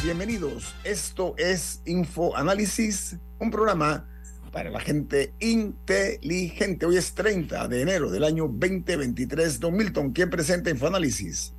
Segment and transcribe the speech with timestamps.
[0.00, 0.74] Bienvenidos.
[0.84, 4.08] Esto es Info Análisis, un programa
[4.50, 6.86] para la gente inteligente.
[6.86, 9.60] Hoy es 30 de enero del año 2023.
[9.60, 11.54] Don Milton, ¿quién presenta Infoanálisis?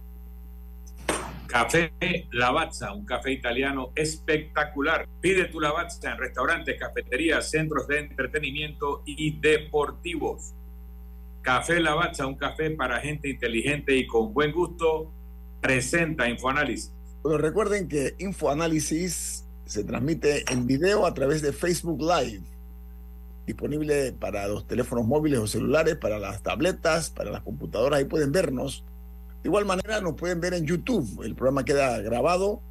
[1.48, 1.94] Café
[2.32, 5.08] Lavazza, un café italiano espectacular.
[5.22, 10.54] Pide tu Lavazza en restaurantes, cafeterías, centros de entretenimiento y deportivos.
[11.44, 15.12] Café Lavazza, un café para gente inteligente y con buen gusto,
[15.62, 16.93] presenta Infoanálisis.
[17.24, 22.42] Bueno, recuerden que Infoanálisis se transmite en video a través de Facebook Live,
[23.48, 28.34] disponible para los teléfonos móviles o celulares, para las tabletas, para las computadoras, ahí pueden
[28.34, 28.84] vernos.
[29.42, 32.62] De igual manera nos pueden ver en YouTube, el programa queda grabado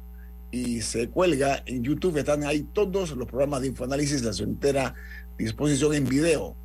[0.51, 4.93] y se cuelga en YouTube, están ahí todos los programas de Infoanálisis a su entera
[5.35, 6.55] disposición en video.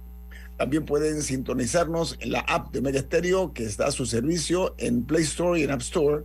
[0.59, 5.05] También pueden sintonizarnos en la app de Mega Stereo que está a su servicio en
[5.05, 6.25] Play Store y en App Store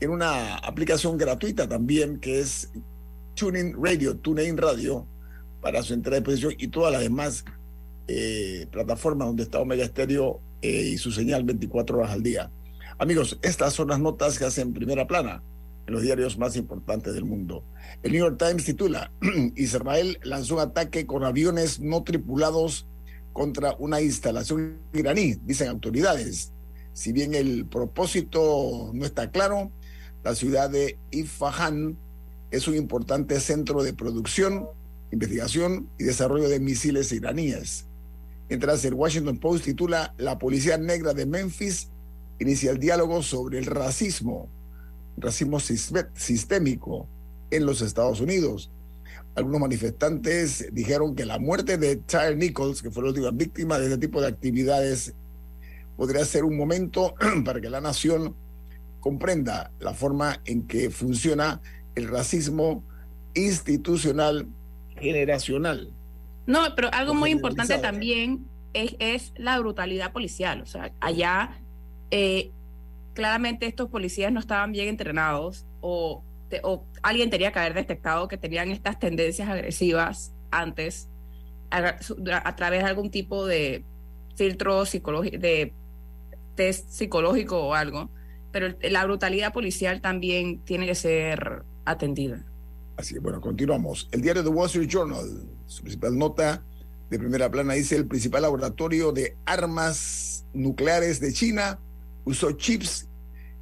[0.00, 2.70] en una aplicación gratuita también que es
[3.34, 5.06] Tuning Radio, TuneIn Radio,
[5.60, 7.44] para su entrada de posición y todas las demás
[8.06, 12.50] eh, plataformas donde está Omega Stereo eh, y su señal 24 horas al día.
[12.98, 15.42] Amigos, estas son las notas que hacen primera plana
[15.86, 17.64] en los diarios más importantes del mundo.
[18.02, 19.10] El New York Times titula,
[19.56, 22.86] Israel lanzó un ataque con aviones no tripulados
[23.32, 26.52] contra una instalación iraní, dicen autoridades.
[26.92, 29.70] Si bien el propósito no está claro,
[30.24, 31.96] la ciudad de Isfahan
[32.50, 34.66] es un importante centro de producción,
[35.12, 37.86] investigación y desarrollo de misiles iraníes.
[38.48, 41.88] Mientras el Washington Post titula La policía negra de Memphis
[42.38, 44.48] inicia el diálogo sobre el racismo,
[45.16, 47.06] racismo sistémico
[47.50, 48.70] en los Estados Unidos.
[49.34, 53.84] Algunos manifestantes dijeron que la muerte de Tyre Nichols, que fue la última víctima de
[53.84, 55.14] este tipo de actividades,
[55.96, 57.14] podría ser un momento
[57.44, 58.34] para que la nación
[59.00, 61.60] comprenda la forma en que funciona
[61.94, 62.84] el racismo
[63.34, 64.46] institucional
[64.96, 65.92] generacional.
[66.46, 70.62] No, pero algo muy importante también es, es, la brutalidad policial.
[70.62, 71.50] O sea, allá
[72.10, 72.50] eh,
[73.14, 76.22] claramente estos policías no estaban bien entrenados o,
[76.62, 81.08] o, alguien tenía que haber detectado que tenían estas tendencias agresivas antes
[81.70, 81.96] a,
[82.44, 83.84] a través de algún tipo de
[84.36, 85.72] filtro psicológico, de
[86.54, 88.08] test psicológico o algo
[88.52, 92.44] pero la brutalidad policial también tiene que ser atendida.
[92.96, 94.08] Así que bueno, continuamos.
[94.12, 96.62] El diario The Wall Street Journal, su principal nota
[97.10, 101.78] de primera plana dice el principal laboratorio de armas nucleares de China
[102.24, 103.08] usó chips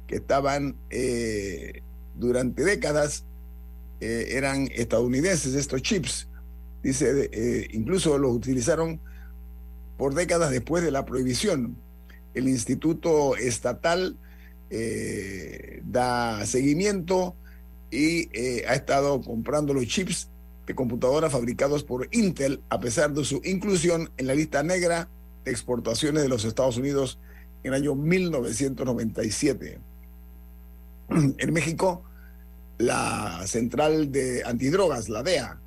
[0.07, 1.81] que estaban eh,
[2.15, 3.25] durante décadas,
[3.99, 6.27] eh, eran estadounidenses estos chips.
[6.81, 8.99] Dice, eh, incluso los utilizaron
[9.97, 11.77] por décadas después de la prohibición.
[12.33, 14.17] El Instituto Estatal
[14.69, 17.35] eh, da seguimiento
[17.91, 20.29] y eh, ha estado comprando los chips
[20.65, 25.07] de computadoras fabricados por Intel a pesar de su inclusión en la lista negra
[25.45, 27.19] de exportaciones de los Estados Unidos
[27.63, 29.79] en el año 1997.
[31.37, 32.03] En México,
[32.77, 35.57] la central de antidrogas, la DEA,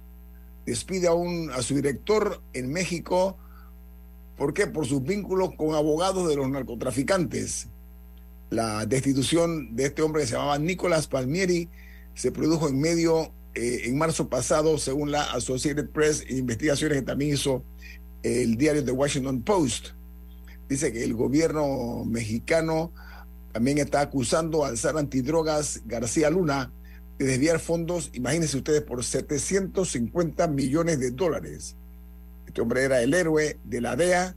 [0.67, 3.39] despide a, un, a su director en México.
[4.37, 4.67] ¿Por qué?
[4.67, 7.69] Por sus vínculos con abogados de los narcotraficantes.
[8.51, 11.69] La destitución de este hombre que se llamaba Nicolás Palmieri
[12.15, 17.35] se produjo en medio, eh, en marzo pasado, según la Associated Press, investigaciones que también
[17.35, 17.63] hizo
[18.23, 19.91] el diario The Washington Post.
[20.69, 22.93] Dice que el gobierno mexicano
[23.53, 26.73] también está acusando al zar antidrogas García Luna
[27.19, 31.77] de desviar fondos, imagínense ustedes, por 750 millones de dólares.
[32.47, 34.35] Este hombre era el héroe de la DEA,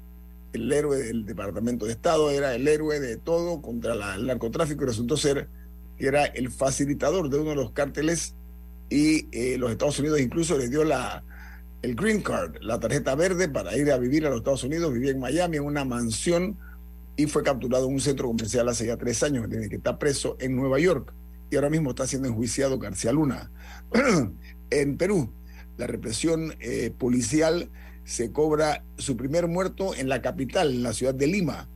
[0.53, 4.87] el héroe del Departamento de Estado, era el héroe de todo contra el narcotráfico y
[4.87, 5.49] resultó ser
[5.97, 8.35] que era el facilitador de uno de los cárteles
[8.89, 11.23] y eh, los Estados Unidos incluso le dio la,
[11.81, 15.11] el green card, la tarjeta verde para ir a vivir a los Estados Unidos, vivía
[15.11, 16.57] en Miami en una mansión
[17.15, 20.37] y fue capturado en un centro comercial hace ya tres años, desde que está preso
[20.39, 21.13] en Nueva York
[21.51, 23.51] y ahora mismo está siendo enjuiciado García Luna.
[24.69, 25.31] en Perú,
[25.77, 27.69] la represión eh, policial
[28.03, 31.69] se cobra su primer muerto en la capital, en la ciudad de Lima.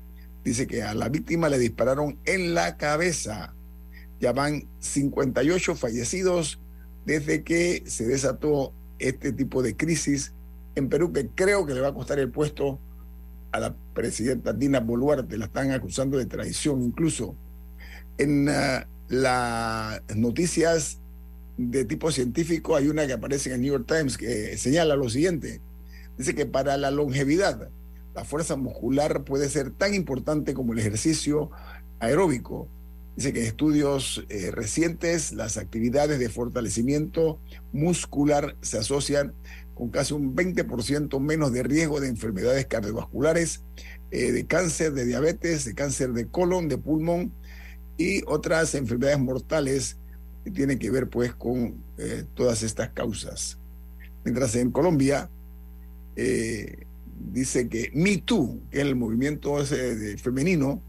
[0.43, 3.53] Dice que a la víctima le dispararon en la cabeza.
[4.19, 6.59] Ya van 58 fallecidos
[7.05, 10.33] desde que se desató este tipo de crisis
[10.75, 12.79] en Perú, que creo que le va a costar el puesto
[13.51, 15.37] a la presidenta Dina Boluarte.
[15.37, 17.35] La están acusando de traición incluso.
[18.17, 20.99] En ah, las noticias
[21.57, 25.09] de tipo científico hay una que aparece en el New York Times que señala lo
[25.09, 25.61] siguiente.
[26.17, 27.69] Dice que para la longevidad,
[28.15, 31.51] la fuerza muscular puede ser tan importante como el ejercicio
[31.99, 32.67] aeróbico.
[33.15, 37.39] Dice que en estudios eh, recientes las actividades de fortalecimiento
[37.71, 39.33] muscular se asocian
[39.73, 43.61] con casi un 20% menos de riesgo de enfermedades cardiovasculares,
[44.09, 47.31] eh, de cáncer, de diabetes, de cáncer de colon, de pulmón
[47.97, 49.97] y otras enfermedades mortales
[50.43, 53.59] que tienen que ver pues con eh, todas estas causas.
[54.23, 55.29] Mientras en Colombia
[56.17, 56.85] eh,
[57.31, 59.55] dice que Me Too, que es el movimiento
[60.17, 60.81] femenino,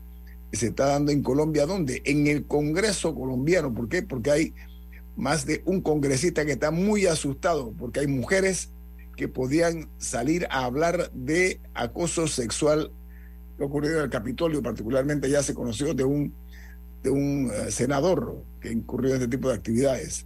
[0.52, 2.02] se está dando en Colombia, ¿dónde?
[2.04, 3.72] En el Congreso colombiano.
[3.72, 4.02] ¿Por qué?
[4.02, 4.54] Porque hay
[5.16, 8.70] más de un congresista que está muy asustado, porque hay mujeres
[9.16, 12.92] que podían salir a hablar de acoso sexual
[13.58, 16.32] que ocurrido en el Capitolio, particularmente ya se conoció de un,
[17.02, 20.25] de un eh, senador que incurrió en este tipo de actividades.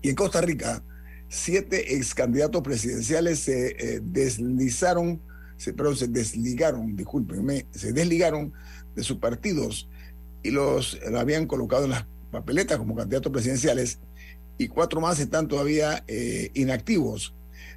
[0.00, 0.82] Y en Costa Rica,
[1.28, 5.20] siete ex candidatos presidenciales se eh, deslizaron,
[5.56, 8.52] se, perdón, se desligaron, discúlpenme, se desligaron
[8.94, 9.88] de sus partidos
[10.42, 13.98] y los, habían colocado en las papeletas como candidatos presidenciales
[14.58, 17.34] y cuatro más están todavía eh, inactivos.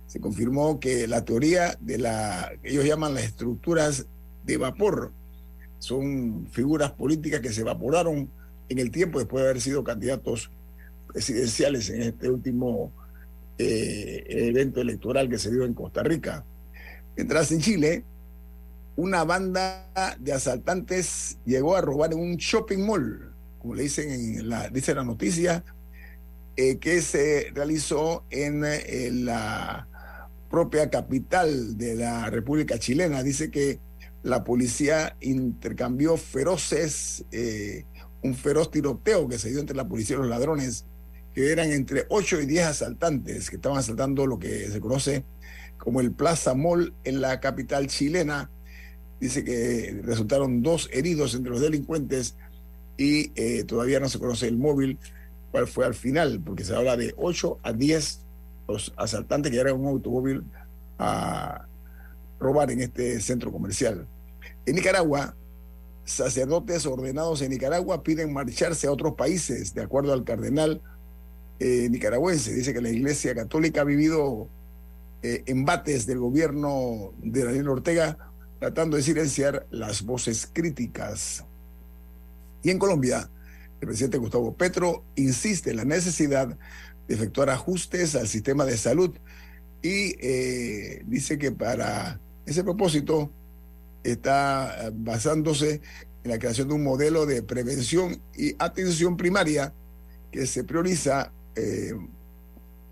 [0.07, 4.07] Se confirmó que la teoría de la, ellos llaman las estructuras
[4.43, 5.11] de vapor,
[5.79, 8.29] son figuras políticas que se evaporaron
[8.67, 10.51] en el tiempo después de haber sido candidatos
[11.07, 12.91] presidenciales en este último
[13.61, 16.45] eh, evento electoral que se dio en Costa Rica.
[17.17, 18.05] Mientras en Chile,
[18.95, 24.47] una banda de asaltantes llegó a robar en un shopping mall, como le dicen en
[24.47, 25.65] la, dice la noticia,
[26.55, 29.89] eh, que se realizó en, eh, la
[30.49, 33.23] propia capital de la República Chilena.
[33.23, 33.81] Dice que
[34.23, 37.25] la policía intercambió feroces,
[38.21, 40.85] un feroz tiroteo que se dio entre la policía y los ladrones
[41.33, 45.23] que eran entre 8 y 10 asaltantes que estaban asaltando lo que se conoce
[45.77, 48.49] como el Plaza Mall en la capital chilena.
[49.19, 52.35] Dice que resultaron dos heridos entre los delincuentes
[52.97, 54.97] y eh, todavía no se conoce el móvil,
[55.51, 58.21] cuál fue al final, porque se habla de 8 a 10
[58.67, 60.43] los asaltantes que llegaron un automóvil
[60.99, 61.65] a
[62.39, 64.05] robar en este centro comercial.
[64.65, 65.35] En Nicaragua,
[66.03, 70.81] sacerdotes ordenados en Nicaragua piden marcharse a otros países, de acuerdo al cardenal
[71.59, 72.53] eh, nicaragüense.
[72.53, 74.47] Dice que la Iglesia Católica ha vivido
[75.21, 78.17] eh, embates del gobierno de Daniel Ortega
[78.59, 81.45] tratando de silenciar las voces críticas.
[82.63, 83.29] Y en Colombia,
[83.81, 86.57] el presidente Gustavo Petro insiste en la necesidad
[87.07, 89.15] de efectuar ajustes al sistema de salud
[89.81, 93.31] y eh, dice que para ese propósito
[94.03, 95.81] está basándose
[96.23, 99.73] en la creación de un modelo de prevención y atención primaria
[100.31, 101.93] que se prioriza eh,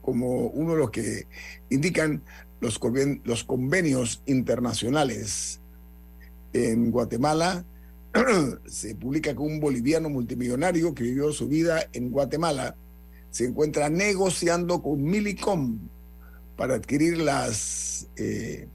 [0.01, 1.27] como uno de los que
[1.69, 2.21] indican
[2.59, 5.59] los, convenios internacionales.
[6.53, 7.65] En Guatemala
[8.65, 12.75] se publica que un boliviano multimillonario que vivió su vida en Guatemala
[13.29, 15.77] se encuentra negociando con Milicom
[16.55, 18.67] para adquirir las eh,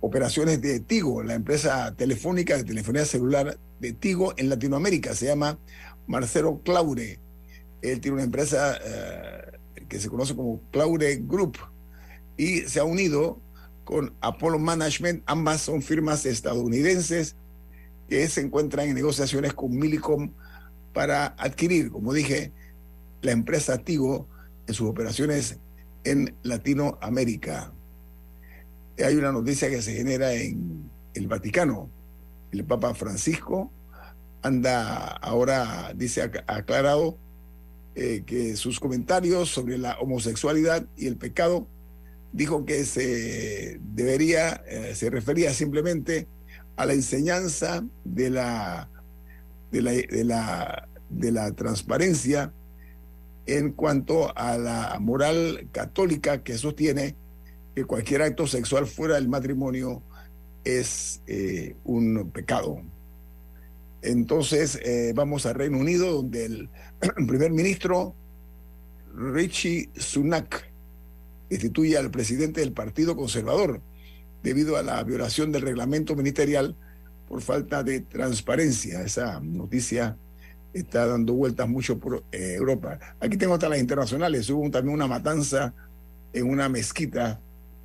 [0.00, 5.14] operaciones de Tigo, la empresa telefónica de telefonía celular de Tigo en Latinoamérica.
[5.14, 5.58] Se llama
[6.06, 7.20] Marcelo Claure.
[7.82, 9.58] Él tiene una empresa eh,
[9.88, 11.58] que se conoce como Claure Group
[12.36, 13.40] y se ha unido
[13.84, 15.22] con Apollo Management.
[15.26, 17.36] Ambas son firmas estadounidenses
[18.08, 20.32] que se encuentran en negociaciones con Millicom
[20.92, 22.52] para adquirir, como dije,
[23.22, 24.28] la empresa Tigo
[24.66, 25.58] en sus operaciones
[26.04, 27.72] en Latinoamérica.
[29.04, 31.90] Hay una noticia que se genera en el Vaticano.
[32.52, 33.70] El Papa Francisco
[34.42, 37.16] anda ahora, dice, aclarado
[38.02, 41.66] eh, que sus comentarios sobre la homosexualidad y el pecado
[42.32, 46.26] dijo que se debería, eh, se refería simplemente
[46.76, 48.88] a la enseñanza de la,
[49.70, 52.54] de la, de la, de la transparencia
[53.44, 57.16] en cuanto a la moral católica que sostiene
[57.74, 60.02] que cualquier acto sexual fuera del matrimonio
[60.64, 62.80] es eh, un pecado.
[64.02, 66.68] Entonces eh, vamos a Reino Unido, donde el
[67.26, 68.14] primer ministro
[69.14, 70.70] Richie Sunak
[71.50, 73.82] instituye al presidente del Partido Conservador
[74.42, 76.76] debido a la violación del reglamento ministerial
[77.28, 79.02] por falta de transparencia.
[79.02, 80.16] Esa noticia
[80.72, 82.98] está dando vueltas mucho por eh, Europa.
[83.20, 84.48] Aquí tengo hasta las internacionales.
[84.48, 85.74] Hubo también una matanza
[86.32, 87.40] en una mezquita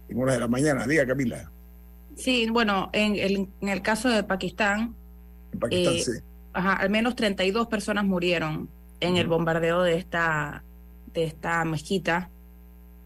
[0.08, 0.88] en horas de la mañana.
[0.88, 1.52] Diga, Camila.
[2.16, 4.96] Sí, bueno, en el, en el caso de Pakistán,
[5.60, 6.12] Pakistán, Eh, sí.
[6.54, 8.70] ajá, al menos 32 personas murieron
[9.00, 10.64] en el bombardeo de esta,
[11.14, 12.32] de esta mezquita.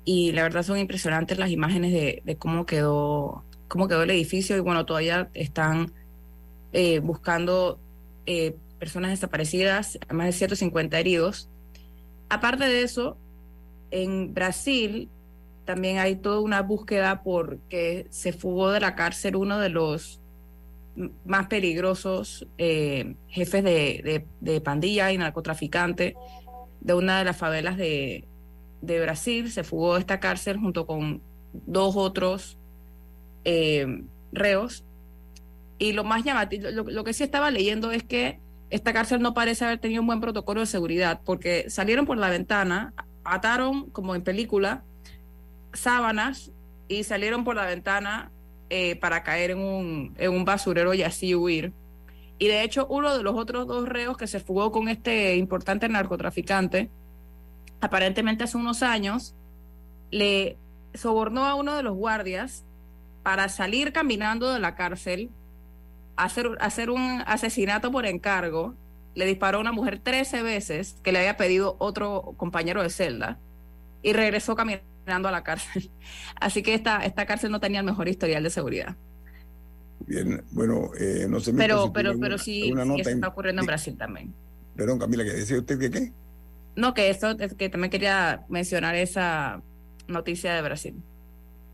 [0.05, 4.57] Y la verdad son impresionantes las imágenes de, de cómo quedó, cómo quedó el edificio.
[4.57, 5.93] Y bueno, todavía están
[6.73, 7.79] eh, buscando
[8.25, 11.49] eh, personas desaparecidas, más de 150 heridos.
[12.29, 13.17] Aparte de eso,
[13.91, 15.09] en Brasil
[15.65, 20.21] también hay toda una búsqueda porque se fugó de la cárcel uno de los
[21.25, 26.15] más peligrosos eh, jefes de, de- pandilla y narcotraficante
[26.81, 28.27] de una de las favelas de,
[28.81, 29.51] de Brasil.
[29.51, 31.21] Se fugó de esta cárcel junto con
[31.53, 32.57] dos otros
[33.45, 34.83] eh, reos.
[35.77, 38.39] Y lo más llamativo, lo, lo que sí estaba leyendo es que
[38.69, 42.29] esta cárcel no parece haber tenido un buen protocolo de seguridad, porque salieron por la
[42.29, 44.83] ventana, ataron, como en película,
[45.73, 46.51] sábanas
[46.87, 48.31] y salieron por la ventana
[48.69, 51.73] eh, para caer en un, en un basurero y así huir.
[52.37, 55.89] Y de hecho, uno de los otros dos reos que se fugó con este importante
[55.89, 56.89] narcotraficante,
[57.81, 59.35] aparentemente hace unos años,
[60.11, 60.57] le
[60.93, 62.63] sobornó a uno de los guardias
[63.23, 65.29] para salir caminando de la cárcel,
[66.15, 68.75] hacer, hacer un asesinato por encargo.
[69.15, 73.37] Le disparó a una mujer 13 veces que le había pedido otro compañero de celda
[74.01, 75.91] y regresó caminando a la cárcel.
[76.39, 78.95] Así que esta, esta cárcel no tenía el mejor historial de seguridad.
[80.05, 83.65] Bien, bueno, eh, no me Pero, pero, pero sí, sí eso en- está ocurriendo en
[83.65, 83.67] sí.
[83.67, 84.33] Brasil también.
[84.75, 86.13] Perdón, Camila, que decía usted que qué?
[86.75, 89.61] No, que esto, es que también quería mencionar esa
[90.07, 91.03] noticia de Brasil.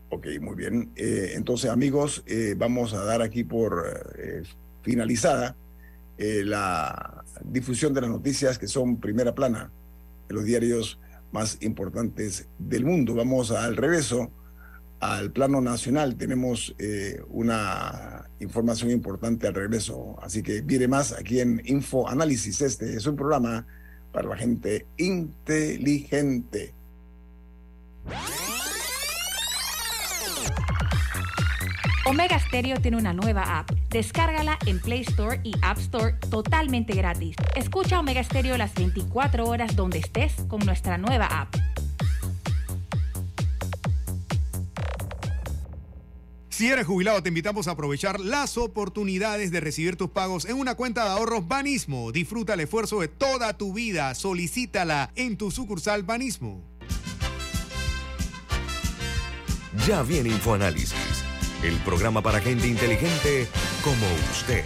[0.08, 0.92] Ok, muy bien.
[0.96, 3.84] Eh, entonces, amigos, eh, vamos a dar aquí por
[4.18, 4.42] eh,
[4.82, 5.56] finalizada
[6.18, 9.72] eh, la difusión de las noticias que son primera plana
[10.28, 10.98] en los diarios
[11.32, 13.14] más importantes del mundo.
[13.14, 14.30] Vamos al regreso
[15.00, 16.16] al plano nacional.
[16.16, 20.16] Tenemos eh, una información importante al regreso.
[20.22, 22.60] Así que viene más aquí en Info Análisis.
[22.60, 23.66] Este es un programa
[24.12, 26.72] para la gente inteligente.
[32.08, 33.72] Omega Stereo tiene una nueva app.
[33.90, 37.34] Descárgala en Play Store y App Store totalmente gratis.
[37.56, 41.56] Escucha Omega Stereo las 24 horas donde estés con nuestra nueva app.
[46.48, 50.76] Si eres jubilado, te invitamos a aprovechar las oportunidades de recibir tus pagos en una
[50.76, 52.12] cuenta de ahorros Banismo.
[52.12, 54.14] Disfruta el esfuerzo de toda tu vida.
[54.14, 56.62] Solicítala en tu sucursal Banismo.
[59.86, 60.94] Ya viene InfoAnálisis,
[61.62, 63.46] el programa para gente inteligente
[63.82, 64.64] como usted.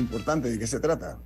[0.00, 1.18] Importante de qué se trata.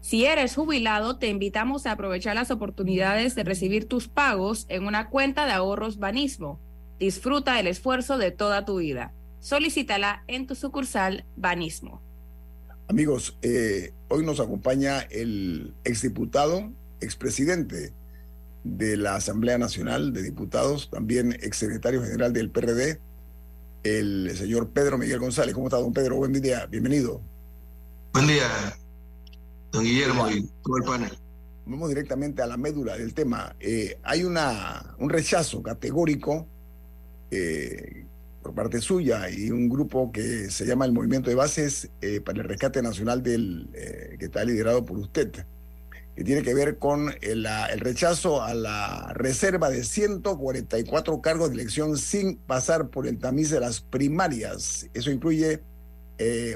[0.00, 5.10] Si eres jubilado, te invitamos a aprovechar las oportunidades de recibir tus pagos en una
[5.10, 6.60] cuenta de ahorros Banismo.
[6.98, 9.12] Disfruta el esfuerzo de toda tu vida.
[9.40, 12.00] Solicítala en tu sucursal Banismo.
[12.88, 17.92] Amigos, eh, hoy nos acompaña el exdiputado, expresidente
[18.64, 22.98] de la Asamblea Nacional de Diputados, también exsecretario general del PRD,
[23.82, 25.54] el señor Pedro Miguel González.
[25.54, 26.16] ¿Cómo está, don Pedro?
[26.16, 27.20] Buen día, bienvenido.
[28.12, 28.48] Buen día,
[29.70, 31.18] don Guillermo y todo el panel.
[31.66, 33.54] Vamos directamente a la médula del tema.
[33.60, 36.46] Eh, hay una, un rechazo categórico
[37.30, 38.06] eh,
[38.42, 42.40] por parte suya y un grupo que se llama el Movimiento de Bases eh, para
[42.40, 43.68] el Rescate Nacional del,
[44.18, 45.30] que está liderado por usted,
[46.16, 51.56] que tiene que ver con el, el rechazo a la reserva de 144 cargos de
[51.56, 54.88] elección sin pasar por el tamiz de las primarias.
[54.94, 55.60] Eso incluye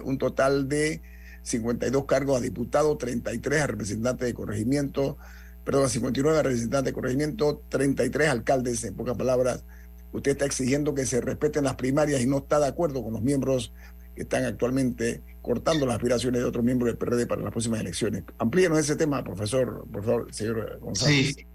[0.02, 1.02] un total de
[1.42, 5.16] 52 cargos a diputado, 33 a representante de corregimiento,
[5.64, 9.64] perdón, 59 representantes de corregimiento, 33 alcaldes, en pocas palabras.
[10.12, 13.22] Usted está exigiendo que se respeten las primarias y no está de acuerdo con los
[13.22, 13.72] miembros
[14.14, 18.24] que están actualmente cortando las aspiraciones de otros miembros del PRD para las próximas elecciones.
[18.38, 21.34] Amplíenos ese tema, profesor, por favor, señor González.
[21.34, 21.46] Sí.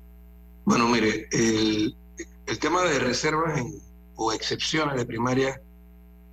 [0.66, 1.96] Bueno, mire, el,
[2.60, 3.62] tema de reservas
[4.16, 5.62] o excepciones de primaria,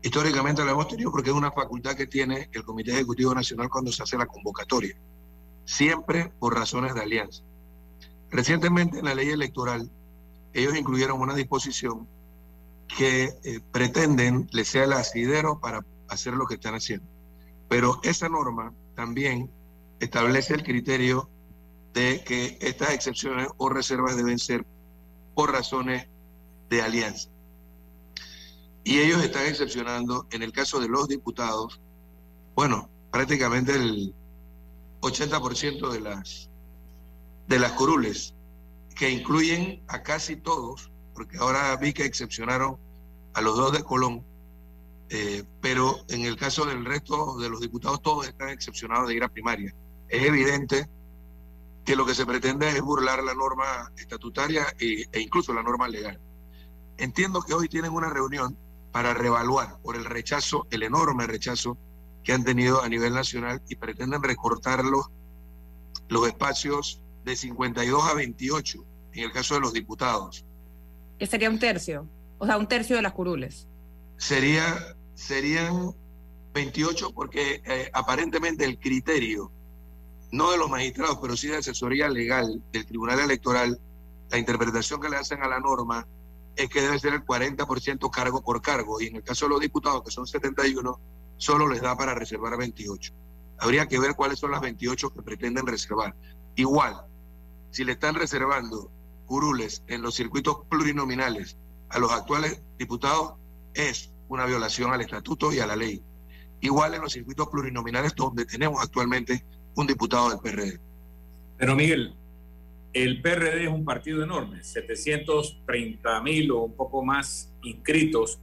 [0.04, 3.90] históricamente lo hemos tenido porque es una facultad que tiene el Comité Ejecutivo Nacional cuando
[3.90, 4.94] se hace la convocatoria,
[5.64, 7.42] siempre por razones de alianza.
[8.30, 9.90] Recientemente en la ley electoral,
[10.52, 12.06] ellos incluyeron una disposición
[12.87, 17.06] que eh, pretenden le sea el asidero para hacer lo que están haciendo.
[17.70, 19.50] Pero esa norma también
[20.00, 21.30] establece el criterio
[21.94, 24.66] de que estas excepciones o reservas deben ser
[25.34, 26.06] por razones
[26.68, 27.30] de alianza.
[28.84, 31.80] Y ellos están excepcionando, en el caso de los diputados,
[32.54, 34.14] bueno, prácticamente el
[35.00, 36.50] 80% de las,
[37.48, 38.34] de las curules,
[38.94, 42.76] que incluyen a casi todos, porque ahora vi que excepcionaron
[43.32, 44.22] a los dos de Colón,
[45.08, 49.24] eh, pero en el caso del resto de los diputados, todos están excepcionados de ir
[49.24, 49.74] a primaria.
[50.08, 50.88] Es evidente
[51.84, 55.88] que lo que se pretende es burlar la norma estatutaria e, e incluso la norma
[55.88, 56.20] legal.
[56.96, 58.56] Entiendo que hoy tienen una reunión
[58.94, 61.76] para reevaluar por el rechazo, el enorme rechazo
[62.22, 65.10] que han tenido a nivel nacional y pretenden recortar los,
[66.08, 68.84] los espacios de 52 a 28
[69.14, 70.44] en el caso de los diputados.
[71.18, 72.06] Que sería un tercio,
[72.38, 73.66] o sea, un tercio de las curules
[74.16, 75.92] sería, serían
[76.54, 79.50] 28 porque eh, aparentemente el criterio,
[80.30, 83.76] no de los magistrados, pero sí de asesoría legal del Tribunal Electoral,
[84.30, 86.06] la interpretación que le hacen a la norma
[86.56, 89.61] es que debe ser el 40% cargo por cargo y en el caso de los
[89.61, 91.00] diputados, que son 71,
[91.37, 93.12] solo les da para reservar 28.
[93.58, 96.14] Habría que ver cuáles son las 28 que pretenden reservar.
[96.56, 97.06] Igual,
[97.70, 98.90] si le están reservando
[99.26, 101.56] curules en los circuitos plurinominales
[101.88, 103.34] a los actuales diputados,
[103.75, 106.02] es una violación al estatuto y a la ley.
[106.60, 110.80] Igual en los circuitos plurinominales donde tenemos actualmente un diputado del PRD.
[111.58, 112.17] Pero Miguel,
[112.95, 118.39] el PRD es un partido enorme, 730 mil o un poco más inscritos,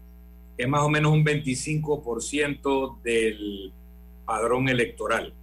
[0.57, 3.71] es más o menos un 25% del
[4.25, 5.33] padrón electoral.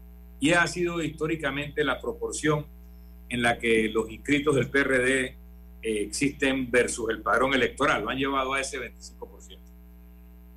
[0.40, 2.66] Y ha sido históricamente la proporción
[3.30, 5.36] en la que los inscritos del PRD eh,
[5.82, 9.58] existen versus el padrón electoral, lo han llevado a ese 25%.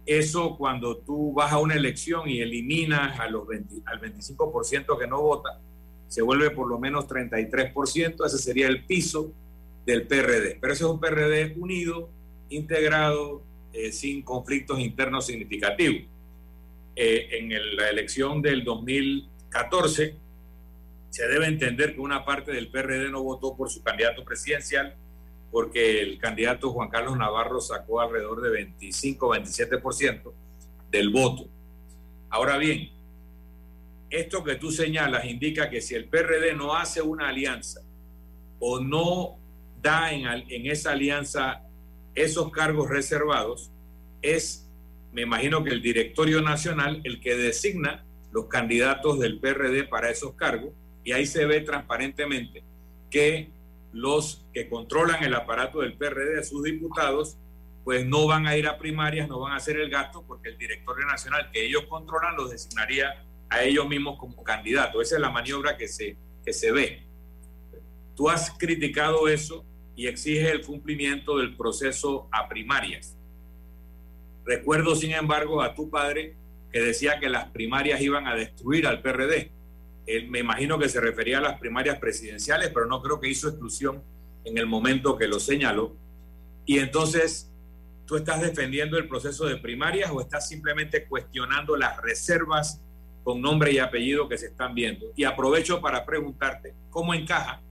[0.06, 3.48] Eso cuando tú vas a una elección y eliminas a los
[3.86, 5.62] al 25% que no vota,
[6.12, 9.32] se vuelve por lo menos 33%, ese sería el piso
[9.86, 10.58] del PRD.
[10.60, 12.10] Pero ese es un PRD unido,
[12.50, 16.02] integrado, eh, sin conflictos internos significativos.
[16.98, 20.18] Eh, en la elección del 2014
[21.12, 24.94] se debe entender que una parte del PRD no votó por su candidato presidencial
[25.50, 30.34] porque el candidato Juan Carlos Navarro sacó alrededor de 25-27%
[30.92, 31.48] del voto.
[32.30, 32.90] Ahora bien,
[34.12, 37.82] esto que tú señalas indica que si el PRD no hace una alianza
[38.60, 39.40] o no
[39.82, 40.26] da en,
[40.68, 41.64] esa alianza
[42.14, 43.72] esos cargos reservados,
[44.22, 44.70] es,
[45.14, 50.34] me imagino que el directorio nacional el que designa los candidatos del PRD para esos
[50.34, 52.64] cargos, y ahí se ve transparentemente
[53.10, 53.50] que
[53.94, 57.38] los que controlan el aparato del PRD, sus diputados,
[57.84, 60.58] pues no van a ir a primarias, no van a hacer el gasto porque el
[60.58, 65.04] directorio nacional que ellos controlan los designaría a ellos mismos como candidatos.
[65.04, 67.04] Esa es la maniobra que se, que se ve.
[68.16, 69.64] Tú has criticado eso
[69.96, 73.16] y exiges el cumplimiento del proceso a primarias.
[74.44, 76.36] Recuerdo, sin embargo, a tu padre
[76.72, 79.52] que decía que las primarias iban a destruir al PRD
[80.28, 84.04] me imagino que se refería a las primarias presidenciales, pero no creo que hizo exclusión
[84.44, 85.96] en el momento que lo señaló.
[86.66, 87.52] Y entonces,
[88.06, 92.82] ¿tú estás defendiendo el proceso de primarias o estás simplemente cuestionando las reservas
[93.24, 95.08] con nombre y apellido que se están viendo?
[95.16, 97.62] Y aprovecho para preguntarte, ¿cómo encaja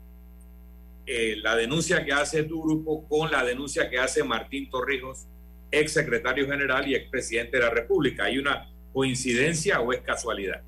[1.06, 5.26] eh, la denuncia que hace tu grupo con la denuncia que hace Martín Torrijos,
[5.70, 8.24] ex secretario general y ex presidente de la República?
[8.24, 10.62] ¿Hay una coincidencia o es casualidad?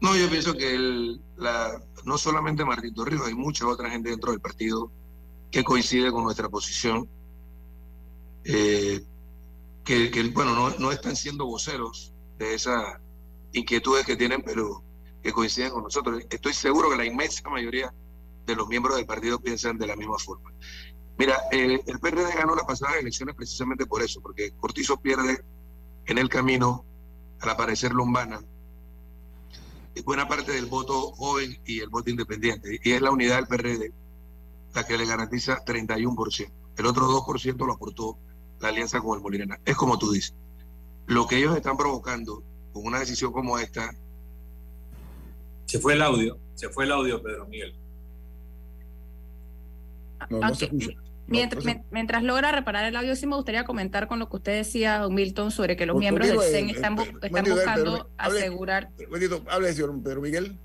[0.00, 4.40] No, yo pienso que la, no solamente Martín Torrijos, hay mucha otra gente dentro del
[4.40, 4.90] partido
[5.50, 7.08] que coincide con nuestra posición,
[8.44, 9.02] eh,
[9.84, 12.98] que, bueno, no, no, están siendo voceros de esas
[13.54, 14.84] inquietudes que tienen, pero
[15.22, 16.22] que coinciden con nosotros.
[16.28, 17.94] Estoy seguro que la inmensa mayoría
[18.46, 20.52] de los miembros del partido piensan de la misma forma.
[21.16, 25.42] Mira, eh, el PRD ganó las pasadas elecciones precisamente por eso, porque Cortizo pierde
[26.06, 26.84] en el camino,
[27.40, 28.40] al aparecer Lombana,
[30.04, 32.80] buena parte del voto joven y el voto independiente.
[32.82, 33.92] Y es la unidad del PRD
[34.74, 36.52] la que le garantiza 31%.
[36.76, 38.18] El otro 2% lo aportó
[38.60, 39.60] la alianza con el Molirena.
[39.64, 40.34] Es como tú dices.
[41.06, 42.42] Lo que ellos están provocando
[42.74, 43.94] con una decisión como esta.
[45.64, 47.74] Se fue el audio, se fue el audio, Pedro Miguel.
[51.28, 55.14] mientras, logra reparar el audio, sí me gustaría comentar con lo que usted decía, don
[55.14, 58.90] Milton, sobre que los miembros del CEN están, buscando asegurar.
[59.48, 60.58] Hable, señor Pedro Miguel.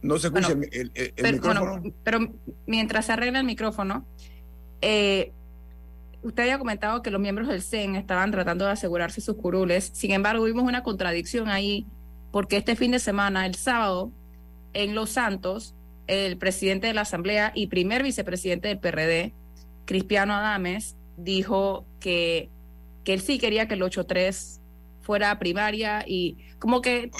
[0.00, 1.94] No se escucha el, pero, micrófono.
[2.02, 2.18] pero
[2.66, 4.04] mientras se arregla el micrófono,
[4.80, 5.30] eh,
[6.22, 9.90] usted había comentado que los miembros del CEN estaban tratando de asegurarse sus curules.
[9.92, 11.86] Sin embargo, vimos una contradicción ahí,
[12.30, 14.10] porque este fin de semana, el sábado,
[14.72, 15.74] en Los Santos,
[16.06, 19.32] el presidente de la Asamblea y primer vicepresidente del PRD,
[19.84, 22.48] Cristiano Adames, dijo que,
[23.04, 24.60] que él sí quería que el 8-3
[25.02, 27.10] fuera primaria y como que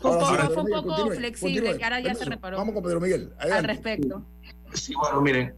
[0.00, 2.58] fue, un poco, flexible, que ahora ya se reparó.
[2.58, 3.32] Vamos con Pedro Miguel.
[3.38, 4.24] Al respecto.
[4.72, 5.54] Sí, bueno, miren,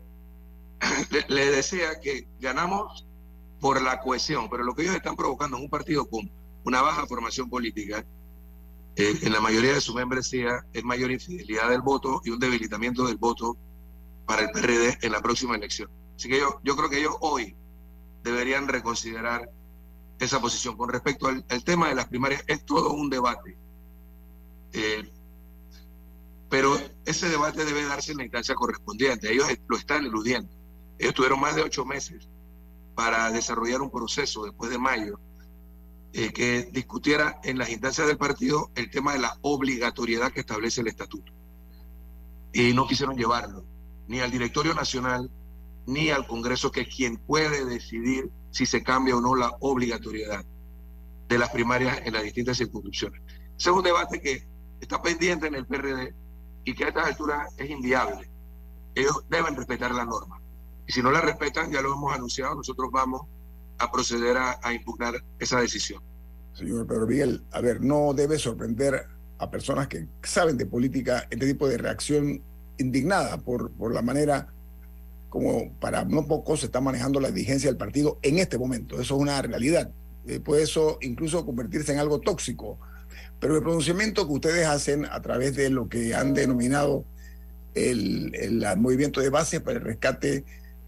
[1.28, 3.06] le, decía que ganamos
[3.60, 6.30] por la cohesión, pero lo que ellos están provocando es un partido con
[6.64, 8.04] una baja formación política,
[8.96, 13.06] eh, en la mayoría de su membresía es mayor infidelidad del voto y un debilitamiento
[13.06, 13.56] del voto
[14.26, 15.90] para el PRD en la próxima elección.
[16.16, 17.56] Así que yo, yo creo que ellos hoy
[18.22, 19.50] deberían reconsiderar
[20.18, 20.76] esa posición.
[20.76, 23.56] Con respecto al, tema de las primarias, es todo un debate.
[24.72, 25.10] Eh,
[26.48, 29.32] pero ese debate debe darse en la instancia correspondiente.
[29.32, 30.52] Ellos lo están eludiendo.
[31.02, 32.28] Ellos tuvieron más de ocho meses
[32.94, 35.18] para desarrollar un proceso después de mayo
[36.12, 40.80] eh, que discutiera en las instancias del partido el tema de la obligatoriedad que establece
[40.80, 41.32] el estatuto.
[42.52, 43.64] Y no quisieron llevarlo,
[44.06, 45.28] ni al directorio nacional,
[45.86, 50.44] ni al Congreso, que es quien puede decidir si se cambia o no la obligatoriedad
[51.28, 53.20] de las primarias en las distintas circunscripciones.
[53.58, 54.46] Ese es un debate que
[54.80, 56.14] está pendiente en el PRD
[56.64, 58.30] y que a estas alturas es inviable.
[58.94, 60.41] Ellos deben respetar la norma.
[60.86, 63.22] Y si no la respetan, ya lo hemos anunciado, nosotros vamos
[63.78, 66.02] a proceder a, impugnar esa decisión.
[66.54, 69.06] Señor Pedro Miguel, a ver, no debe sorprender
[69.38, 72.42] a personas que saben de política este tipo de reacción
[72.78, 74.52] indignada por, por la manera
[75.28, 79.00] como para no poco se está manejando la dirigencia del partido en este momento.
[79.00, 79.90] Eso es una realidad.
[80.26, 82.78] Eh, puede eso incluso convertirse en algo tóxico.
[83.40, 87.06] Pero el pronunciamiento que ustedes hacen a través de lo que han denominado
[87.74, 90.44] el, el movimiento de base para el rescate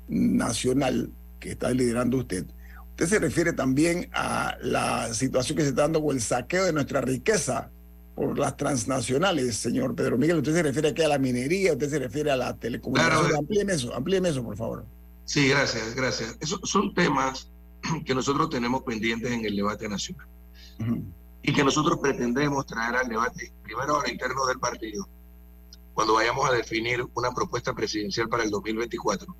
[0.08, 2.46] nacional que está liderando usted,
[2.90, 6.72] usted se refiere también a la situación que se está dando con el saqueo de
[6.72, 7.70] nuestra riqueza
[8.14, 10.38] por las transnacionales, señor Pedro Miguel.
[10.38, 13.24] Usted se refiere aquí a la minería, usted se refiere a la telecomunicación.
[13.24, 13.38] Claro.
[13.38, 14.84] Amplíeme eso, amplíeme eso, por favor.
[15.24, 16.36] Sí, gracias, gracias.
[16.40, 17.50] Esos son temas
[18.04, 20.26] que nosotros tenemos pendientes en el debate nacional
[21.42, 25.08] y que nosotros pretendemos traer al debate, primero al interno del partido,
[25.92, 29.34] cuando vayamos a definir una propuesta presidencial para el 2024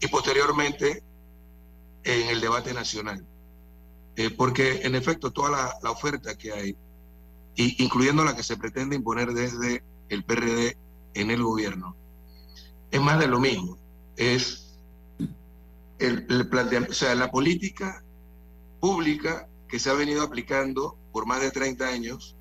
[0.00, 1.02] y posteriormente
[2.04, 3.24] en el debate nacional.
[4.16, 6.76] Eh, porque en efecto toda la, oferta que hay,
[7.54, 10.76] y, incluyendo la que se pretende imponer desde el PRD
[11.14, 11.94] en el gobierno,
[12.90, 13.76] es más de lo mismo.
[14.16, 14.78] Es
[15.98, 18.02] el, el planteamiento, o sea, la política
[18.80, 22.36] pública que se ha venido aplicando por más de 30 años,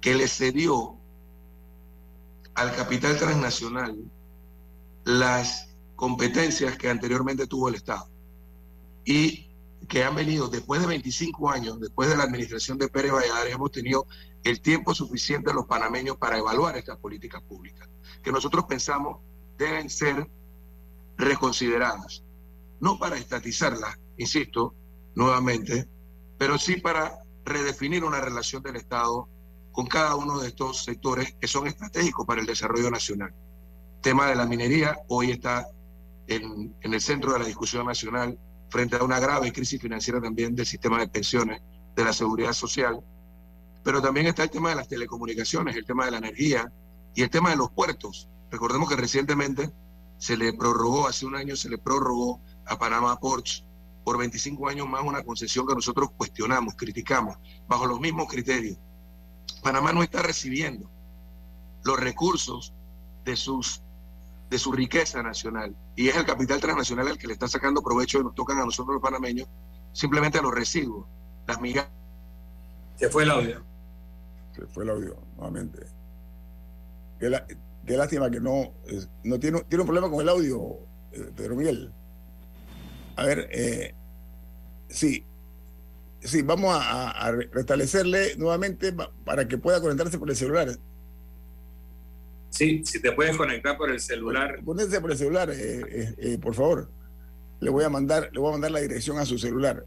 [0.00, 0.96] que le cedió
[2.54, 3.96] al capital transnacional
[5.04, 5.69] las
[6.00, 8.08] competencias que anteriormente tuvo el Estado
[9.04, 9.50] y
[9.86, 13.70] que han venido después de 25 años, después de la administración de Pérez Valladares, hemos
[13.70, 14.06] tenido
[14.42, 17.86] el tiempo suficiente los panameños para evaluar estas políticas públicas,
[18.22, 19.18] que nosotros pensamos
[19.58, 20.26] deben ser
[21.18, 22.24] reconsideradas,
[22.80, 24.74] no para estatizarlas, insisto,
[25.14, 25.86] nuevamente,
[26.38, 29.28] pero sí para redefinir una relación del Estado
[29.70, 33.34] con cada uno de estos sectores que son estratégicos para el desarrollo nacional.
[33.96, 35.66] El tema de la minería hoy está
[36.30, 38.38] en, el centro de la discusión nacional
[38.68, 41.60] frente a una grave crisis financiera también del sistema de pensiones,
[41.96, 43.00] de la seguridad social,
[43.82, 46.72] pero también está el tema de las telecomunicaciones, el tema de la energía
[47.14, 48.28] y el tema de los puertos.
[48.50, 49.72] Recordemos que recientemente
[50.18, 53.64] se le prorrogó, hace un año se le prorrogó a Panamá Ports
[54.04, 58.78] por 25 años más una concesión que nosotros cuestionamos, criticamos, bajo los mismos criterios.
[59.62, 60.88] Panamá no está recibiendo
[61.82, 62.72] los recursos
[63.24, 63.82] de sus
[64.50, 68.20] de su riqueza nacional y es el capital transnacional el que le está sacando provecho
[68.20, 69.48] y nos tocan a nosotros los panameños
[69.92, 71.06] simplemente a los residuos,
[71.46, 71.88] las migas.
[72.96, 73.64] Se fue el audio.
[74.54, 75.86] Se fue el audio, nuevamente.
[77.18, 78.72] Qué, lástima que no,
[79.24, 80.78] no tiene, tiene un problema con el audio,
[81.12, 81.92] eh, Pedro Miguel.
[83.16, 83.94] A ver, eh,
[84.88, 85.26] sí.
[86.20, 90.68] sí, vamos a, restablecerle nuevamente para que pueda conectarse por el celular.
[92.50, 94.60] Sí, si te puedes conectar por el celular.
[94.64, 96.90] Conéctese por el celular, eh, eh, eh, por favor.
[97.60, 99.84] Le voy a mandar, le voy a mandar la dirección a su celular.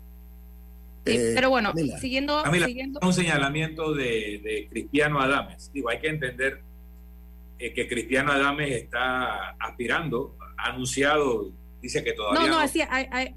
[1.03, 5.71] pero bueno, siguiendo, siguiendo, Un señalamiento de, de Cristiano Adames.
[5.73, 6.61] Digo, hay que entender
[7.57, 11.51] que Cristiano Adames está aspirando, ha anunciado
[11.83, 12.39] Dice que todavía.
[12.39, 12.79] No, no, Así,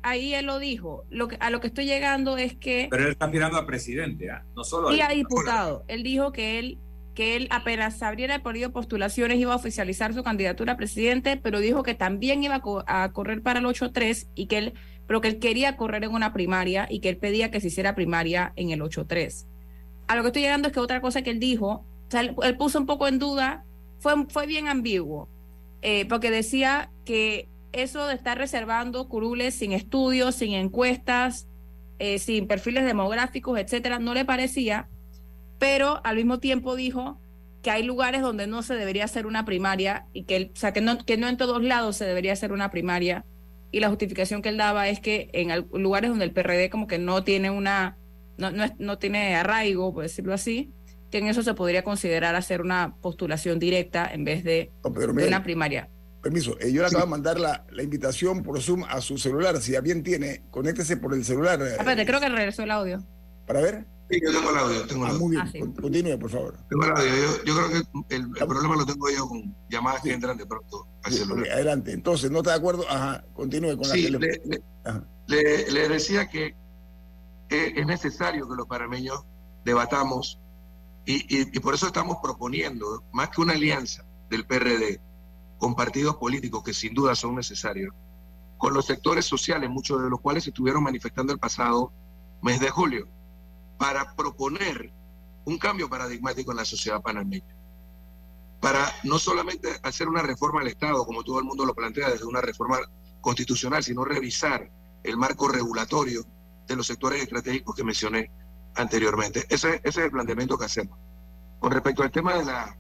[0.03, 1.05] ahí, él lo dijo.
[1.11, 2.87] Lo que, a lo que estoy llegando es que.
[2.89, 4.45] Pero él está aspirando a presidente, ¿ah?
[4.55, 5.85] no solo y a diputado.
[5.89, 6.79] Él dijo que él
[7.17, 11.39] que él apenas abriera el periodo de postulaciones iba a oficializar su candidatura a presidente,
[11.39, 14.75] pero dijo que también iba a, correr para el 8-3 y que él,
[15.07, 17.95] pero que él quería correr en una primaria y que él pedía que se hiciera
[17.95, 19.47] primaria en el 8-3.
[20.09, 22.57] A lo que estoy llegando es que otra cosa que él dijo, o sea, él,
[22.59, 23.65] puso un poco en duda,
[23.99, 25.27] fue, fue bien ambiguo,
[25.81, 31.49] eh, porque decía que eso de estar reservando curules sin estudios, sin encuestas,
[31.99, 34.91] eh, sin perfiles demográficos, etcétera, no le parecía,
[35.59, 37.21] pero al mismo tiempo dijo
[37.63, 40.81] que hay lugares donde no se debería hacer una primaria y que, o sea, que,
[40.81, 43.25] no, que no en todos lados se debería hacer una primaria.
[43.73, 46.99] Y la justificación que él daba es que en lugares donde el PRD como que
[46.99, 47.99] no tiene una,
[48.39, 50.71] no, no, tiene arraigo, por decirlo así,
[51.11, 55.91] que en eso se podría considerar hacer una postulación directa en vez de una primaria
[56.23, 59.59] permiso, eh, yo le acabo de mandar la, la, invitación por Zoom a su celular.
[59.61, 61.63] Si ya bien tiene, conéctese por el celular.
[61.63, 61.77] Eh.
[61.79, 62.99] Espérate, creo que regresó el audio.
[63.47, 63.87] ¿Para ver?
[64.09, 64.87] Sí, yo tengo el audio.
[64.87, 65.27] Tengo el ah, audio.
[65.27, 66.57] muy bien, ah, continúe, por favor.
[66.69, 67.15] Tengo el audio.
[67.15, 70.87] Yo, yo creo que el, problema lo tengo yo con llamadas que entran de pronto
[71.03, 71.51] al celular.
[71.51, 71.93] adelante.
[71.93, 72.85] Entonces, ¿no está de acuerdo?
[72.89, 74.09] Ajá, continúe con la sí,
[75.29, 76.55] le, le, decía que
[77.49, 79.25] es necesario que los parameños
[79.65, 80.39] debatamos
[81.05, 85.01] y, y, y por eso estamos proponiendo, más que una alianza del PRD,
[85.59, 87.93] con partidos políticos que sin duda son necesarios,
[88.57, 91.93] con los sectores sociales, muchos de los cuales se estuvieron manifestando el pasado
[92.43, 93.09] mes de julio,
[93.79, 94.93] para proponer
[95.45, 97.55] un cambio paradigmático en la sociedad panameña.
[98.61, 102.25] Para no solamente hacer una reforma al Estado, como todo el mundo lo plantea desde
[102.25, 102.79] una reforma
[103.21, 104.71] constitucional, sino revisar
[105.03, 106.25] el marco regulatorio
[106.67, 108.31] de los sectores estratégicos que mencioné
[108.75, 109.47] anteriormente.
[109.49, 110.99] Ese, ese es el planteamiento que hacemos.
[111.59, 112.77] Con respecto al tema de, la,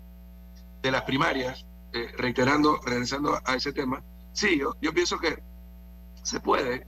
[0.82, 5.42] de las primarias, eh, reiterando, regresando a ese tema, sí, yo, yo pienso que
[6.22, 6.86] se puede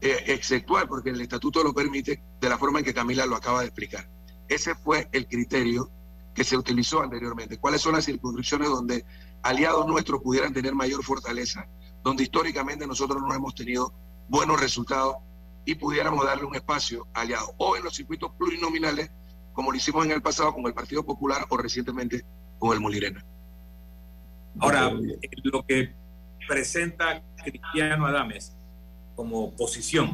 [0.00, 3.60] eh, exceptuar, porque el estatuto lo permite, de la forma en que Camila lo acaba
[3.60, 4.08] de explicar.
[4.48, 5.90] Ese fue el criterio
[6.34, 7.58] que se utilizó anteriormente.
[7.58, 9.04] ¿Cuáles son las circunscripciones donde
[9.42, 11.66] aliados nuestros pudieran tener mayor fortaleza,
[12.02, 13.92] donde históricamente nosotros no hemos tenido
[14.28, 15.16] buenos resultados
[15.64, 19.10] y pudiéramos darle un espacio aliado, o en los circuitos plurinominales,
[19.52, 22.24] como lo hicimos en el pasado con el Partido Popular o recientemente
[22.58, 23.24] con el Molirena.
[24.58, 24.92] Ahora,
[25.42, 25.94] lo que
[26.46, 28.53] presenta Cristiano Adames
[29.14, 30.12] como posición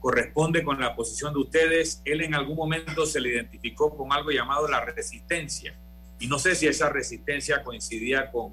[0.00, 2.02] corresponde con la posición de ustedes.
[2.04, 5.74] Él en algún momento se le identificó con algo llamado la resistencia.
[6.18, 8.52] Y no sé si esa resistencia coincidía con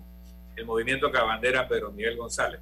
[0.55, 2.62] el movimiento que abandera Pedro Miguel González.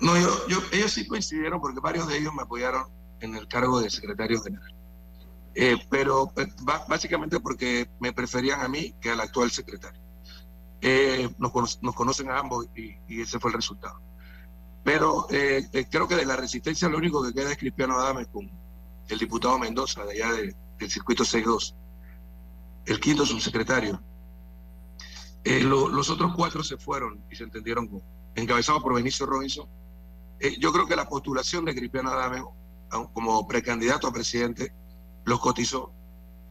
[0.00, 0.16] No,
[0.48, 2.88] yo, ellos sí coincidieron porque varios de ellos me apoyaron
[3.20, 4.74] en el cargo de secretario general.
[5.54, 6.46] Eh, pero eh,
[6.88, 10.00] básicamente porque me preferían a mí que al actual secretario.
[10.80, 11.52] Eh, nos,
[11.94, 14.00] conocen a ambos y, ese fue el resultado.
[14.84, 18.28] Pero eh, eh, creo que de la resistencia lo único que queda es Cristiano Adames
[18.28, 18.50] con
[19.08, 21.74] el diputado Mendoza de allá del circuito 6-2,
[22.86, 24.00] el quinto subsecretario.
[25.44, 28.02] los otros cuatro se fueron y se entendieron con,
[28.34, 29.66] encabezados por Benicio Robinson.
[30.58, 32.42] yo creo que la postulación de Cristiano Adames
[33.12, 34.72] como precandidato a presidente
[35.24, 35.92] los cotizó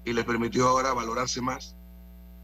[0.03, 1.75] y le permitió ahora valorarse más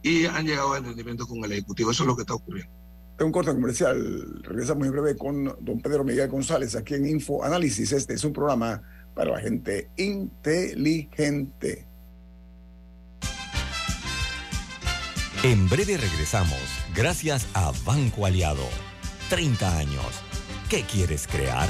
[0.01, 1.91] y han llegado a entendimiento con el Ejecutivo.
[1.91, 2.78] Eso es lo que está ocurriendo.
[3.19, 4.41] Un corte comercial.
[4.43, 7.91] Regresamos en breve con don Pedro Miguel González aquí en Info Análisis.
[7.91, 8.81] Este es un programa
[9.13, 11.85] para la gente inteligente.
[15.43, 16.59] En breve regresamos,
[16.95, 18.67] gracias a Banco Aliado.
[19.29, 20.21] 30 años.
[20.69, 21.69] ¿Qué quieres crear?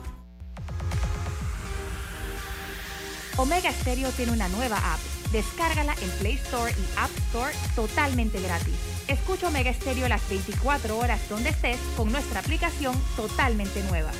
[3.41, 4.99] Omega Stereo tiene una nueva app.
[5.31, 8.75] Descárgala en Play Store y App Store totalmente gratis.
[9.07, 14.11] Escucha Omega Stereo las 24 horas donde estés con nuestra aplicación totalmente nueva.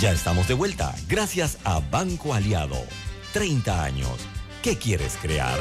[0.00, 2.82] Ya estamos de vuelta, gracias a Banco Aliado.
[3.32, 4.18] 30 años.
[4.60, 5.60] ¿Qué quieres crear?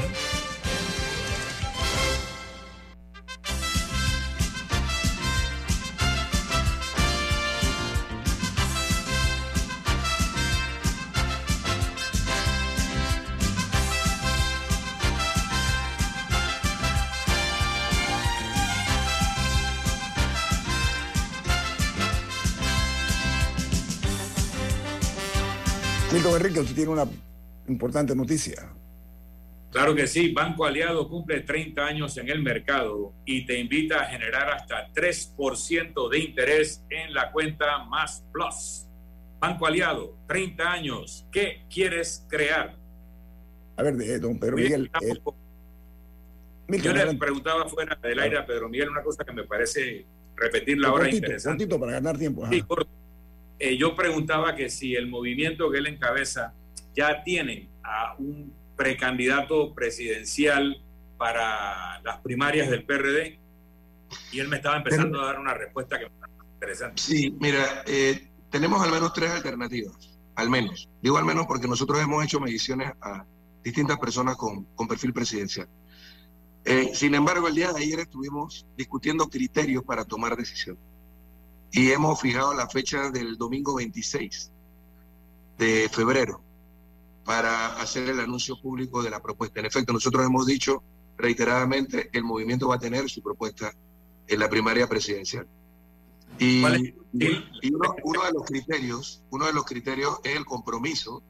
[26.36, 27.08] Milton Enrique, usted tiene una
[27.68, 28.70] importante noticia.
[29.72, 34.06] Claro que sí, Banco Aliado cumple 30 años en el mercado y te invita a
[34.06, 38.86] generar hasta 3% de interés en la cuenta Más Plus.
[39.40, 42.76] Banco Aliado, 30 años, ¿qué quieres crear?
[43.76, 44.90] A ver, eh, don Pedro Miguel.
[45.02, 45.14] eh,
[46.68, 50.06] Milton, Yo le preguntaba fuera del aire a Pedro Miguel una cosa que me parece
[50.36, 51.66] repetirla ahora cortito, interesante.
[51.66, 52.44] cortito para ganar tiempo.
[52.44, 52.54] ajá.
[52.54, 52.90] Sí, corto.
[53.60, 56.54] Eh, yo preguntaba que si el movimiento que él encabeza
[56.96, 60.82] ya tiene a un precandidato presidencial
[61.18, 63.40] para las primarias del PRD
[64.32, 67.02] y él me estaba empezando a dar una respuesta que me interesante.
[67.02, 70.90] Sí, mira, eh, tenemos al menos tres alternativas, al menos.
[71.02, 73.26] Digo al menos porque nosotros hemos hecho mediciones a
[73.64, 75.68] distintas personas con, perfil presidencial.
[76.66, 80.78] Eh, sin embargo, el día de ayer estuvimos discutiendo criterios para tomar decisión.
[81.76, 84.50] Y hemos fijado la fecha del domingo 26
[85.58, 86.42] de febrero
[87.26, 89.60] para hacer el anuncio público de la propuesta.
[89.60, 90.82] En efecto, nosotros hemos dicho
[91.18, 93.74] reiteradamente el movimiento va a tener su propuesta
[94.26, 95.48] en la primaria presidencial.
[96.40, 101.24] Y, uno, uno de los criterios, uno de los criterios es el compromiso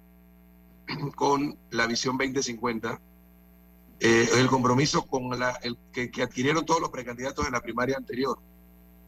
[1.15, 3.01] con la visión 2050,
[3.99, 7.97] eh, el compromiso con la, el que, que adquirieron todos los precandidatos en la primaria
[7.97, 8.37] anterior.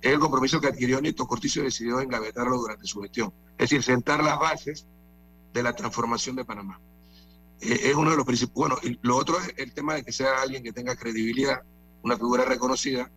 [0.01, 3.33] Es el compromiso que adquirió Nito Cortizo y decidió engavetarlo durante su gestión.
[3.57, 4.85] Es decir, sentar las bases
[5.53, 6.79] de la transformación de Panamá.
[7.61, 8.55] Eh, es uno de los principios.
[8.55, 11.61] Bueno, y lo otro es el tema de que sea alguien que tenga credibilidad,
[12.03, 13.09] una figura reconocida,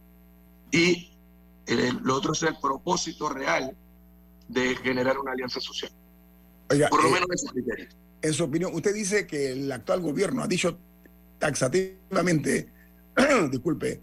[0.70, 1.10] y
[1.66, 3.76] eh, lo otro es el propósito real
[4.48, 5.92] de generar una alianza social.
[6.70, 7.96] Oiga, Por lo eh, menos criterios.
[8.22, 10.78] en su opinión, usted dice que el actual gobierno ha dicho
[11.38, 12.72] taxativamente,
[13.50, 14.00] disculpe,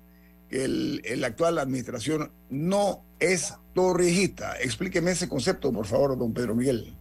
[0.50, 4.60] el, el actual administración no es torrijista.
[4.60, 6.96] Explíqueme ese concepto, por favor, don Pedro Miguel.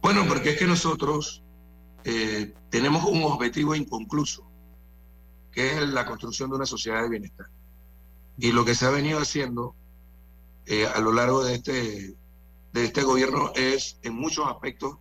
[0.00, 1.42] Bueno, porque es que nosotros
[2.04, 4.44] eh, tenemos un objetivo inconcluso,
[5.52, 7.46] que es la construcción de una sociedad de bienestar.
[8.38, 9.74] Y lo que se ha venido haciendo
[10.66, 12.14] eh, a lo largo de este,
[12.72, 14.96] de este gobierno es, en muchos aspectos,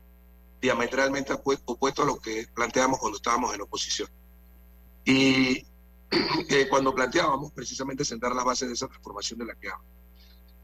[0.62, 4.10] diametralmente opue- opuesto a lo que planteamos cuando estábamos en oposición.
[5.06, 5.66] Y
[6.50, 9.86] eh, cuando planteábamos precisamente sentar las bases de esa transformación de la que hablo.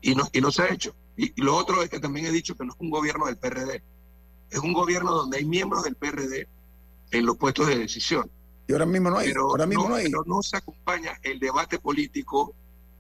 [0.02, 0.96] Y no, y no se ha hecho.
[1.16, 3.38] Y, y lo otro es que también he dicho que no es un gobierno del
[3.38, 3.82] PRD,
[4.50, 6.48] es un gobierno donde hay miembros del PRD
[7.12, 8.30] en los puestos de decisión.
[8.68, 9.28] Y ahora mismo no hay.
[9.28, 10.06] Pero ahora mismo no, no, hay.
[10.06, 12.54] pero no se acompaña el debate político,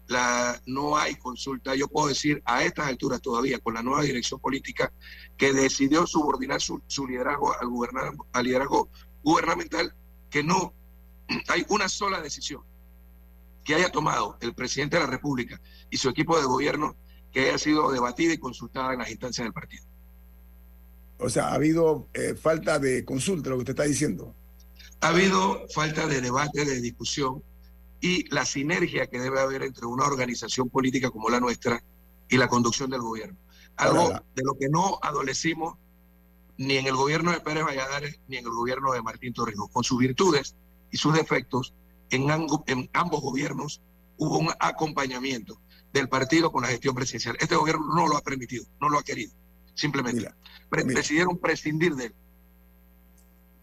[0.07, 1.75] la, no hay consulta.
[1.75, 4.91] Yo puedo decir a estas alturas todavía, con la nueva dirección política
[5.35, 8.89] que decidió subordinar su, su liderazgo al, gobernar, al liderazgo
[9.23, 9.93] gubernamental,
[10.29, 10.73] que no
[11.47, 12.63] hay una sola decisión
[13.63, 15.59] que haya tomado el presidente de la República
[15.89, 16.95] y su equipo de gobierno
[17.31, 19.85] que haya sido debatida y consultada en las instancias del partido.
[21.19, 24.33] O sea, ha habido eh, falta de consulta, lo que usted está diciendo.
[25.01, 27.43] Ha habido falta de debate, de discusión
[27.99, 31.83] y la sinergia que debe haber entre una organización política como la nuestra
[32.29, 33.37] y la conducción del gobierno.
[33.75, 35.77] Algo Ahora, de lo que no adolecimos
[36.57, 39.69] ni en el gobierno de Pérez Valladares ni en el gobierno de Martín Torrijos.
[39.71, 40.55] Con sus virtudes
[40.91, 41.73] y sus defectos,
[42.09, 43.81] en, ango- en ambos gobiernos
[44.17, 45.61] hubo un acompañamiento
[45.93, 47.37] del partido con la gestión presidencial.
[47.39, 49.33] Este gobierno no lo ha permitido, no lo ha querido,
[49.73, 50.21] simplemente.
[50.21, 50.35] Mira,
[50.69, 50.99] Pre- mira.
[50.99, 52.15] decidieron prescindir de él.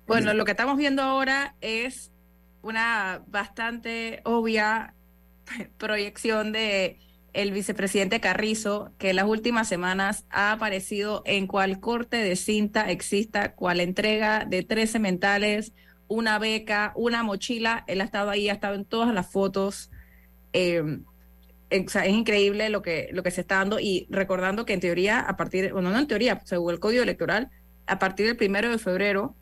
[0.07, 0.35] Bueno, Mira.
[0.35, 2.11] lo que estamos viendo ahora es
[2.63, 4.95] una bastante obvia
[5.79, 6.99] proyección de
[7.33, 12.91] el vicepresidente Carrizo, que en las últimas semanas ha aparecido en cual corte de cinta
[12.93, 15.73] exista, cual entrega de 13 mentales,
[16.15, 17.85] una beca, una mochila.
[17.87, 19.91] Él ha estado ahí, ha estado en todas las fotos.
[20.53, 20.83] Eh,
[21.71, 24.81] o sea, es increíble lo que, lo que se está dando y recordando que en
[24.81, 27.51] teoría, a partir, bueno, no en teoría, según el código electoral,
[27.87, 29.35] a partir del primero de febrero,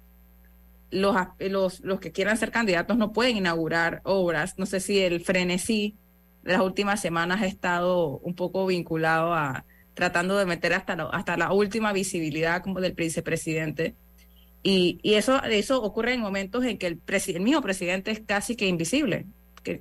[0.91, 4.59] los, los, los que quieran ser candidatos no pueden inaugurar obras.
[4.59, 5.97] No sé si el frenesí
[6.43, 9.65] de las últimas semanas ha estado un poco vinculado a
[9.95, 13.95] tratando de meter hasta la, hasta la última visibilidad como del vicepresidente.
[14.63, 18.57] Y, y eso, eso ocurre en momentos en que el, el mismo presidente es casi
[18.57, 19.27] que invisible.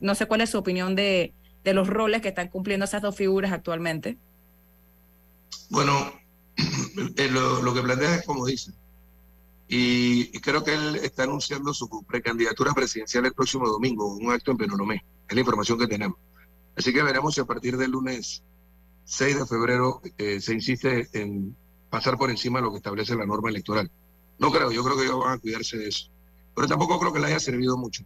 [0.01, 3.15] No sé cuál es su opinión de, de los roles que están cumpliendo esas dos
[3.15, 4.17] figuras actualmente.
[5.69, 6.11] Bueno,
[7.17, 8.71] eh, lo, que plantea es como dice.
[9.67, 14.51] Y, y creo que él está anunciando su precandidatura presidencial el próximo domingo, un acto
[14.51, 15.05] en Penonomé.
[15.27, 16.17] Es la información que tenemos.
[16.75, 18.43] Así que veremos si a partir del lunes
[19.05, 21.55] 6 de febrero eh, se insiste en
[21.89, 23.89] pasar por encima de lo que establece la norma electoral.
[24.41, 26.09] No creo, yo creo que ellos van a cuidarse de eso.
[26.55, 28.03] Pero tampoco creo que le haya servido mucho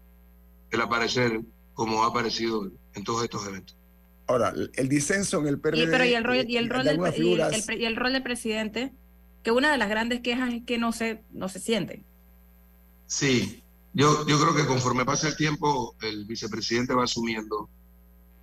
[0.69, 1.41] el aparecer
[1.73, 3.75] como ha aparecido en todos estos eventos.
[4.27, 5.83] Ahora, el disenso en el PRD...
[5.83, 7.81] Y, pero y el rol, y el de rol, del, algunas y el- figuras- el-
[7.81, 8.91] y el rol del presidente,
[9.43, 12.03] que una de las grandes quejas es que no se, no se siente.
[13.05, 13.61] Sí,
[13.93, 17.69] yo, yo creo que conforme pasa el tiempo, el vicepresidente va asumiendo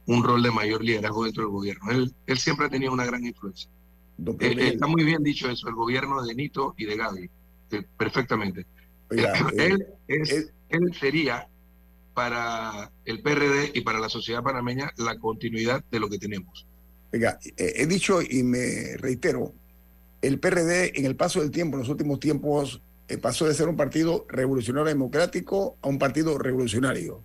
[0.07, 1.91] un rol de mayor liderazgo dentro del gobierno.
[1.91, 3.69] Él, él siempre ha tenido una gran influencia.
[4.41, 7.31] Eh, está muy bien dicho eso, el gobierno de Nito y de Gaby,
[7.73, 8.67] eh, perfectamente.
[9.11, 9.77] oiga, eh,
[10.09, 11.49] él, sería
[12.15, 16.67] para el PRD y para la sociedad panameña la continuidad de lo que tenemos.
[17.13, 19.53] Oiga, eh, he dicho y me reitero,
[20.23, 23.69] el PRD en el paso del tiempo, en los últimos tiempos, eh, pasó de ser
[23.69, 27.23] un partido revolucionario democrático a un partido revolucionario.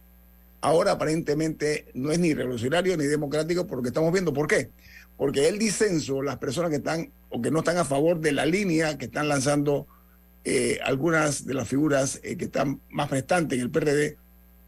[0.59, 4.71] Ahora aparentemente no es ni revolucionario ni democrático porque estamos viendo por qué.
[5.15, 8.45] Porque el disenso, las personas que están o que no están a favor de la
[8.45, 9.87] línea que están lanzando
[10.49, 14.17] eh, algunas de las figuras eh, que están más prestantes en el PRD,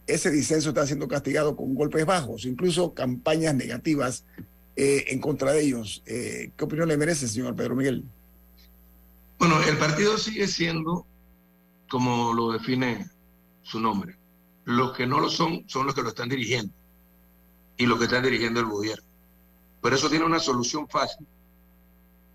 [0.07, 4.25] ese disenso está siendo castigado con golpes bajos, incluso campañas negativas
[4.75, 6.03] eh, en contra de ellos.
[6.05, 8.03] ¿Qué opinión le merece, señor Pedro Miguel?
[9.37, 11.05] Bueno, el partido sigue siendo
[11.89, 13.09] como lo define
[13.61, 14.17] su nombre.
[14.65, 16.73] Los que no lo son son los que lo están dirigiendo
[17.77, 19.05] y los que están dirigiendo el gobierno.
[19.81, 21.25] Pero eso tiene una solución fácil.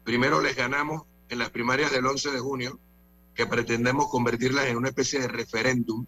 [0.03, 2.81] Primero les ganamos en las primarias del 11 de junio,
[3.35, 6.07] que pretendemos convertirlas en una especie de referéndum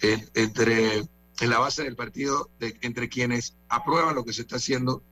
[0.00, 0.98] eh, entre
[1.40, 5.02] en la base del partido, entre quienes aprueban lo que se está haciendo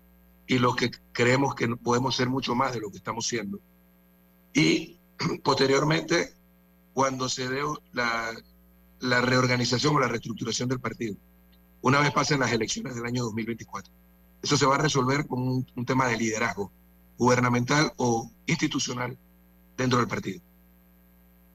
[0.47, 3.59] y los que creemos que podemos ser mucho más de lo que estamos siendo.
[4.53, 4.99] Y
[5.43, 6.35] posteriormente,
[6.93, 11.17] cuando se dé la, reorganización o la reestructuración del partido,
[11.83, 13.93] una vez pasen las elecciones del año 2024.
[14.43, 16.71] Eso se va a resolver con un tema de liderazgo
[17.17, 19.19] gubernamental o institucional
[19.77, 20.43] dentro del partido.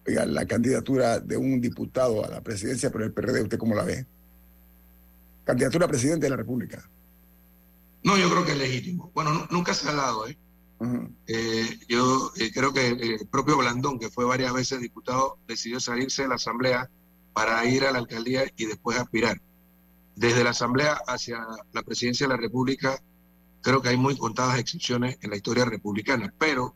[0.08, 3.84] Oiga, la candidatura de un diputado a la presidencia por el PRD, ¿usted cómo la
[3.84, 4.06] ve?
[5.44, 6.88] Candidatura a presidente de la República.
[8.04, 9.12] No, yo creo que es legítimo.
[9.16, 10.38] Bueno, nu- nunca se ha dado, ¿eh?
[11.28, 16.24] Eh, yo eh, creo que el propio Blandón, que fue varias veces diputado, decidió salirse
[16.24, 16.90] de la Asamblea
[17.34, 19.42] para ir a la alcaldía y después aspirar.
[20.16, 21.40] Desde la Asamblea hacia
[21.74, 23.02] la presidencia de la República,
[23.62, 26.76] creo que hay muy contadas excepciones en la historia republicana, pero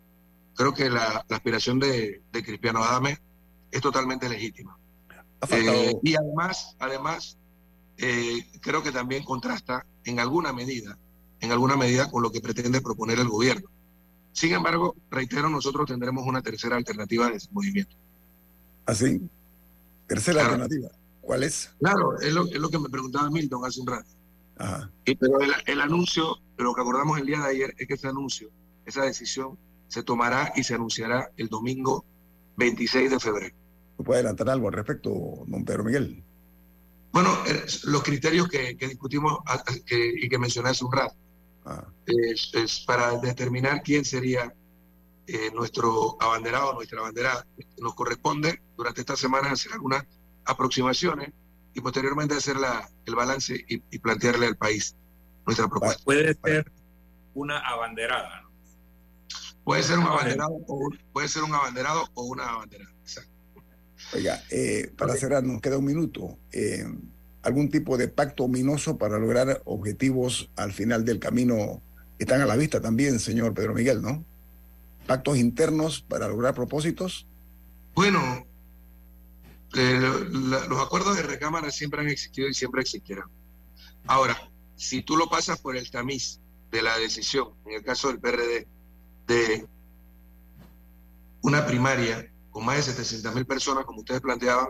[0.59, 3.17] creo que la, la aspiración de, de Cristiano Adame
[3.71, 4.77] es totalmente legítima.
[5.51, 7.37] Eh, y además, además
[7.97, 10.97] eh, creo que también contrasta en alguna medida,
[11.39, 13.69] en alguna medida con lo que pretende proponer el gobierno.
[14.33, 17.95] Sin embargo, reitero, nosotros tendremos una tercera alternativa de ese movimiento.
[18.85, 19.21] así.
[20.07, 20.63] Tercera Claro.
[20.63, 20.89] alternativa.
[21.21, 21.71] ¿Cuál es?
[21.79, 24.09] Claro, es lo, es lo que me preguntaba Milton hace un rato.
[24.57, 24.91] Ajá.
[25.05, 28.09] Y, pero el, el anuncio, lo que acordamos el día de ayer es que ese
[28.09, 28.49] anuncio,
[28.85, 29.57] esa decisión,
[29.89, 32.05] se tomará y se anunciará el domingo
[32.55, 33.55] 26 de febrero.
[33.97, 35.09] ¿Me puede adelantar algo al respecto,
[35.45, 36.23] don Pedro Miguel?
[37.11, 39.39] Bueno, eh, los criterios que, que discutimos
[39.85, 41.15] que- y que mencioné hace un rato.
[41.65, 44.53] Ah, es, es para determinar quién sería
[45.27, 47.45] eh, nuestro abanderado o nuestra abanderada.
[47.79, 50.05] Nos corresponde durante esta semana hacer algunas
[50.45, 51.31] aproximaciones
[51.73, 54.95] y posteriormente hacer la, el balance y, y plantearle al país
[55.45, 56.01] nuestra propuesta.
[56.03, 56.71] Puede ser
[57.33, 58.41] una abanderada.
[58.41, 58.48] ¿no?
[59.63, 62.91] Puede ser un abanderado o un- puede ser un abanderado o una abanderada.
[63.03, 63.31] Exacto.
[64.13, 66.37] Oiga, eh, para cerrar, nos queda un minuto.
[66.51, 66.85] Eh,
[67.43, 71.81] ¿Algún tipo de pacto ominoso para lograr objetivos al final del camino
[72.17, 74.25] están a la vista también, señor Pedro Miguel, ¿no?
[75.07, 77.25] Pactos internos para lograr propósitos.
[77.95, 78.45] Bueno,
[79.75, 79.99] eh,
[80.31, 83.29] la- los acuerdos de recámara siempre han existido y siempre existirán.
[84.07, 84.37] Ahora,
[84.75, 86.39] si tú lo pasas por el tamiz
[86.71, 88.67] de la decisión, en el caso del PRD,
[89.29, 89.67] de
[91.41, 94.69] una primaria con más de 700 mil personas, como ustedes planteaban,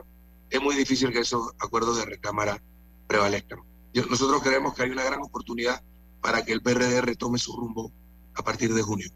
[0.50, 2.62] es muy difícil que esos acuerdos de recámara
[3.08, 3.60] prevalezcan.
[3.94, 5.82] Nosotros creemos que hay una gran oportunidad
[6.22, 7.92] para que el PRD retome su rumbo
[8.36, 9.10] a partir de junio.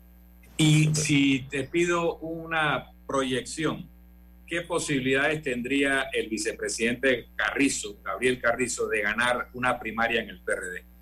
[0.58, 3.90] Y si te pido una proyección,
[4.48, 10.93] ¿qué posibilidades tendría el vicepresidente Carrizo, Gabriel Carrizo, de ganar una primaria en el PRD?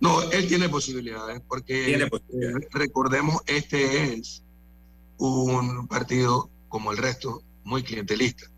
[0.00, 4.42] No, él tiene posibilidades, porque Tiene eh, recordemos, este es
[5.18, 8.50] un partido, como el resto, muy clientelista.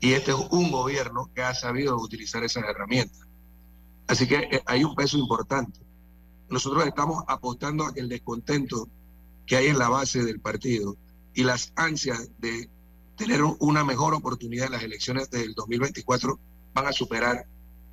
[0.00, 3.20] Y este es un gobierno que ha sabido utilizar esas herramientas.
[4.06, 5.80] Así que eh, hay un peso importante.
[6.48, 8.88] Nosotros estamos apostando a que el descontento
[9.46, 10.96] que hay en la base del partido
[11.34, 12.70] y las ansias de
[13.16, 16.38] tener una mejor oportunidad en las elecciones del 2024
[16.72, 17.46] van a superar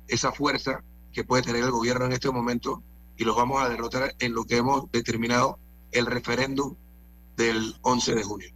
[0.08, 0.82] esa fuerza
[1.16, 2.82] que puede tener el gobierno en este momento
[3.16, 5.58] y los vamos a derrotar en lo que hemos determinado
[5.90, 6.76] el referéndum
[7.38, 8.48] del 11 de junio.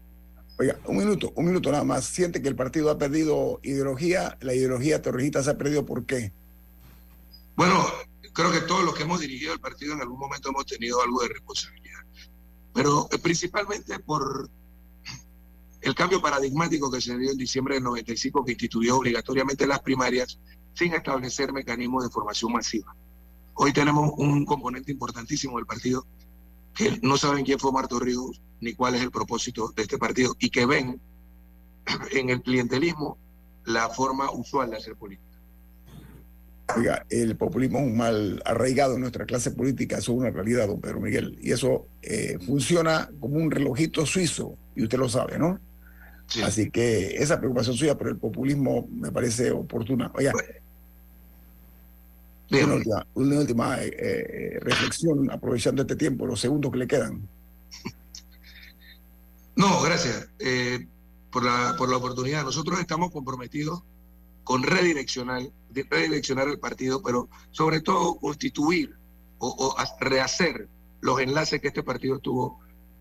[0.58, 2.04] Oiga, un minuto, un minuto nada más.
[2.04, 4.36] ¿Siente que el partido ha perdido ideología?
[4.42, 6.34] ¿La ideología terrorista se ha perdido por qué?
[7.56, 7.82] Bueno,
[8.34, 11.22] creo que todos los que hemos dirigido el partido en algún momento hemos tenido algo
[11.22, 12.00] de responsabilidad.
[12.74, 14.50] Pero eh, principalmente por
[15.80, 20.38] el cambio paradigmático que se dio en diciembre del 95, que instituyó obligatoriamente las primarias
[20.74, 22.94] sin establecer mecanismos de formación masiva.
[23.54, 26.06] Hoy tenemos un componente importantísimo del partido
[26.74, 30.34] que no saben quién fue Marto Ríos ni cuál es el propósito de este partido
[30.38, 31.00] y que ven
[32.12, 33.18] en el clientelismo
[33.64, 35.28] la forma usual de hacer política.
[36.76, 40.68] Oiga, el populismo es un mal arraigado en nuestra clase política, eso es una realidad,
[40.68, 45.38] don Pedro Miguel, y eso eh, funciona como un relojito suizo, y usted lo sabe,
[45.38, 45.58] ¿no?
[46.44, 50.12] Así que esa preocupación suya por el populismo me parece oportuna.
[50.14, 50.32] Oiga,
[53.14, 57.28] una última, eh, eh, reflexión, aprovechando este tiempo, los segundos que le quedan.
[59.56, 60.86] No, gracias eh,
[61.30, 62.44] por, la, por la oportunidad.
[62.44, 63.82] Nosotros estamos comprometidos
[64.42, 68.96] con redireccionar, redireccionar el partido, pero sobre todo constituir
[69.38, 70.68] o, o rehacer
[71.00, 72.58] los enlaces que este partido tuvo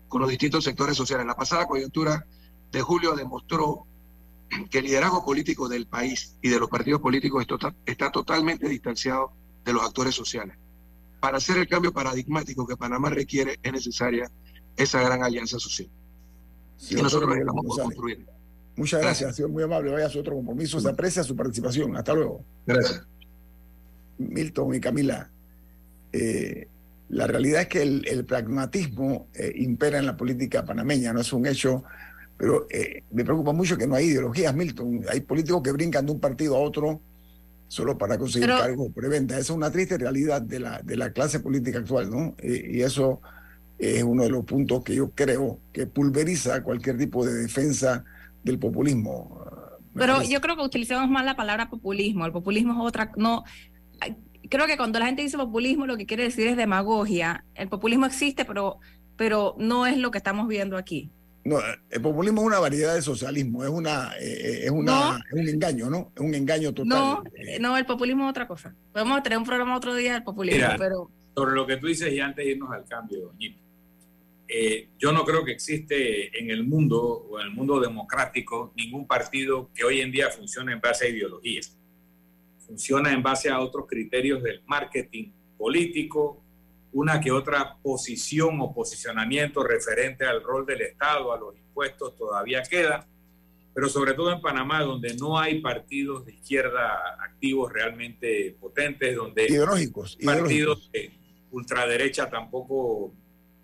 [0.08, 1.26] con los distintos sectores sociales.
[1.26, 2.26] La pasada coyuntura
[2.72, 3.86] de julio demostró
[4.70, 7.46] que el liderazgo político del país y de los partidos políticos
[7.86, 9.32] está totalmente distanciado
[9.64, 10.56] de los actores sociales.
[11.20, 14.30] Para hacer el cambio paradigmático que Panamá requiere es necesaria
[14.76, 15.88] esa gran alianza social.
[16.88, 18.26] y nosotros estamos por construir.
[18.76, 19.90] Muchas gracias, señor muy amable.
[19.90, 20.80] Vaya a su otro compromiso.
[20.80, 21.96] Se aprecia su participación.
[21.96, 22.42] Hasta luego.
[22.66, 23.06] Gracias.
[24.16, 25.30] Milton y Camila,
[26.12, 26.66] eh,
[27.10, 31.46] la realidad es que el, pragmatismo eh, impera en la política panameña, no es un
[31.46, 31.84] hecho,
[32.40, 35.02] pero eh, me preocupa mucho que no hay ideologías, Milton.
[35.12, 37.02] Hay políticos que brincan de un partido a otro
[37.68, 39.34] solo para conseguir cargos preventa.
[39.34, 42.34] Esa es una triste realidad de la, de la clase política actual, ¿no?
[42.42, 43.20] Y, eso
[43.78, 48.04] es uno de los puntos que yo creo que pulveriza cualquier tipo de defensa
[48.42, 49.44] del populismo.
[49.94, 52.24] Pero yo creo que utilizamos mal la palabra populismo.
[52.24, 53.44] El populismo es otra, no,
[54.48, 57.44] creo que cuando la gente dice populismo lo que quiere decir es demagogia.
[57.54, 58.78] El populismo existe, pero,
[59.16, 61.10] pero no es lo que estamos viendo aquí.
[61.42, 65.48] No, el populismo es una variedad de socialismo, es una, eh, eh, es una, un
[65.48, 66.12] engaño, ¿no?
[66.14, 66.88] Es un engaño total.
[66.98, 68.74] No, eh, no, el populismo es otra cosa.
[68.92, 71.10] Podemos tener un programa otro día del populismo, pero.
[71.34, 73.32] Sobre lo que tú dices y antes de irnos al cambio,
[74.98, 79.70] yo no creo que existe en el mundo o en el mundo democrático ningún partido
[79.74, 81.78] que hoy en día funcione en base a ideologías.
[82.66, 86.42] Funciona en base a otros criterios del marketing político,
[86.92, 92.62] una que otra posición o posicionamiento referente al rol del Estado, a los impuestos todavía
[92.62, 93.06] queda,
[93.72, 99.46] pero sobre todo en Panamá, donde no hay partidos de izquierda activos realmente potentes, donde
[99.46, 101.12] ideológicos, partidos de
[101.52, 103.14] ultraderecha tampoco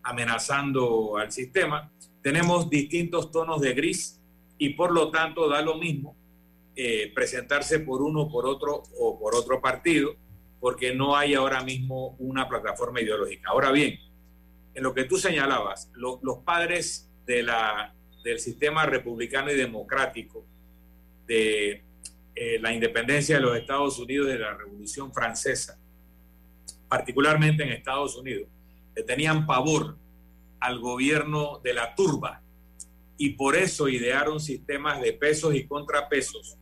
[0.03, 1.91] amenazando al sistema,
[2.23, 4.21] tenemos distintos tonos de gris
[4.59, 6.17] y por lo tanto da lo mismo
[6.77, 10.15] eh, presentarse por uno, por otro o por otro partido
[10.61, 13.51] porque no hay ahora mismo una plataforma ideológica.
[13.51, 13.99] Ahora bien,
[14.75, 17.95] en lo que tú señalabas, los padres de la,
[18.25, 20.45] del sistema republicano y democrático,
[21.27, 21.83] de
[22.35, 25.79] eh, la independencia de los Estados Unidos, de la Revolución Francesa,
[26.89, 28.49] particularmente en Estados Unidos,
[28.95, 29.97] le tenían pavor
[30.61, 32.43] al gobierno de la turba
[33.19, 36.59] y por eso idearon sistemas de pesos y contrapesos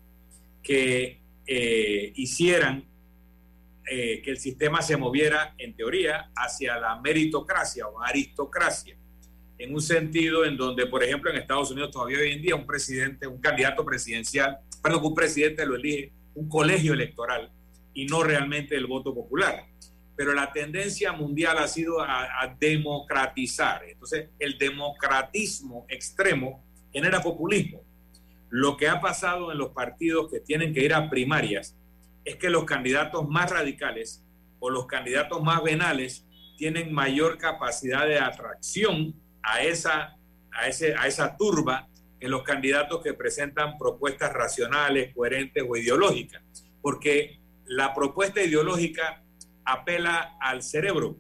[0.63, 2.85] que eh, hicieran
[3.87, 8.97] eh, que el sistema se moviera, en teoría, hacia la meritocracia o aristocracia,
[9.59, 12.67] en un sentido en donde, por ejemplo, en Estados Unidos todavía hoy en día un
[12.67, 17.51] presidente, un candidato presidencial, perdón, un presidente lo elige un colegio electoral
[17.93, 19.67] y no realmente el voto popular.
[20.17, 23.85] Pero la tendencia mundial ha sido a, a democratizar.
[23.85, 27.83] Entonces, el democratismo extremo genera populismo.
[28.49, 31.77] Lo que ha pasado en los partidos que tienen que ir a primarias
[32.25, 34.25] es que los candidatos más radicales
[34.59, 40.17] o los candidatos más venales tienen mayor capacidad de atracción a esa,
[40.53, 46.43] a ese, a esa turba que los candidatos que presentan propuestas racionales, coherentes o ideológicas.
[46.81, 49.23] Porque la propuesta ideológica
[49.65, 51.17] apela al cerebro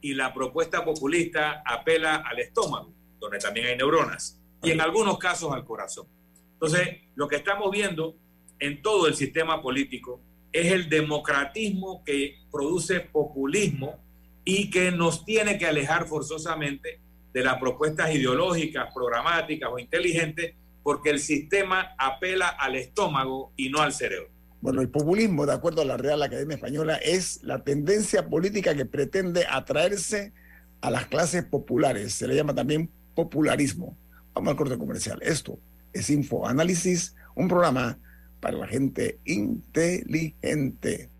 [0.00, 5.52] y la propuesta populista apela al estómago, donde también hay neuronas, y en algunos casos
[5.52, 6.06] al corazón.
[6.52, 8.16] Entonces, lo que estamos viendo
[8.58, 10.20] en todo el sistema político
[10.52, 13.98] es el democratismo que produce populismo
[14.44, 17.00] y que nos tiene que alejar forzosamente
[17.32, 23.80] de las propuestas ideológicas, programáticas o inteligentes, porque el sistema apela al estómago y no
[23.80, 24.30] al cerebro.
[24.60, 28.86] Bueno, el populismo, de acuerdo a la Real Academia Española, es la tendencia política que
[28.86, 30.32] pretende atraerse
[30.80, 32.14] a las clases populares.
[32.14, 33.96] Se le llama también popularismo.
[34.34, 35.18] Vamos al corte comercial.
[35.22, 35.58] Esto
[35.92, 37.98] es Info Análisis, un programa
[38.40, 41.10] para la gente inteligente.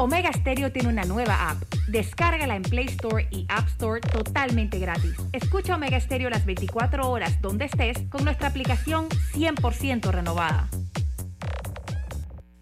[0.00, 1.60] Omega Stereo tiene una nueva app.
[1.88, 5.14] Descárgala en Play Store y App Store totalmente gratis.
[5.32, 10.68] Escucha Omega Stereo las 24 horas donde estés con nuestra aplicación 100% renovada.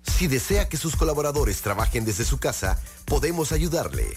[0.02, 4.16] Si desea que sus colaboradores trabajen desde su casa, podemos ayudarle.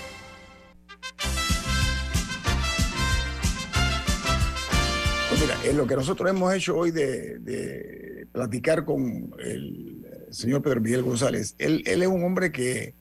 [5.41, 11.03] Mira, en lo que nosotros hemos hecho hoy de, platicar con el señor Pedro Miguel
[11.03, 12.95] González, él, él es un hombre que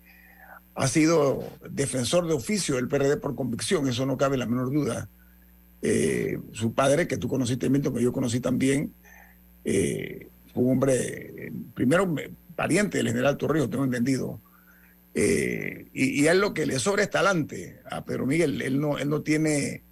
[0.75, 5.09] ha sido defensor de oficio del PRD por convicción, eso no cabe la menor duda.
[5.83, 8.93] Eh, su padre, que tú conociste, Milton, que yo conocí también,
[9.65, 12.13] eh, fue un hombre, primero
[12.57, 14.41] pariente del general Torrijos, tengo entendido.
[15.15, 18.63] Eh, y, y, a él lo que le sobra es a Pedro Miguel.
[18.63, 19.83] Él no, él no tiene,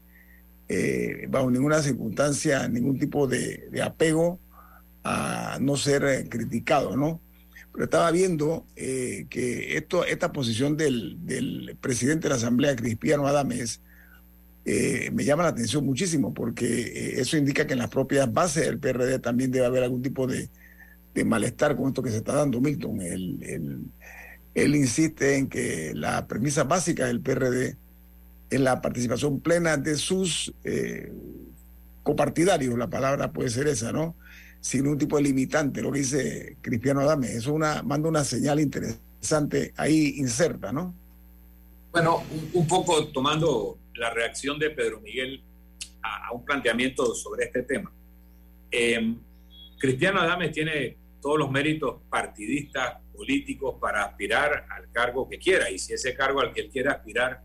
[0.68, 4.38] eh, bajo ninguna circunstancia, ningún tipo de, apego
[5.02, 7.20] a no ser eh, criticado, ¿no?
[7.72, 13.80] Pero estaba viendo eh, que esto, esta posición del, presidente de la Asamblea, Cristiano Adames,
[14.64, 18.78] eh, me llama la atención muchísimo, porque eso indica que en las propias bases del
[18.78, 20.50] PRD también debe haber algún tipo de,
[21.24, 23.00] malestar con esto que se está dando, Milton.
[23.00, 23.90] Él,
[24.54, 27.76] él insiste en que la premisa básica del PRD
[28.50, 31.12] es la participación plena de sus eh,
[32.02, 34.16] copartidarios, la palabra puede ser esa, ¿no?
[34.60, 37.32] sin ningún tipo de limitante, lo que dice Cristiano Adame.
[37.32, 40.94] Eso una, manda una señal interesante ahí inserta, ¿no?
[41.92, 45.42] Bueno, un, un poco tomando la reacción de Pedro Miguel
[46.02, 47.92] a, un planteamiento sobre este tema.
[48.70, 49.14] Eh,
[49.78, 55.70] Cristiano Adames tiene todos los méritos partidistas, políticos, para aspirar al cargo que quiera.
[55.70, 57.42] Y si ese cargo al que él quiera aspirar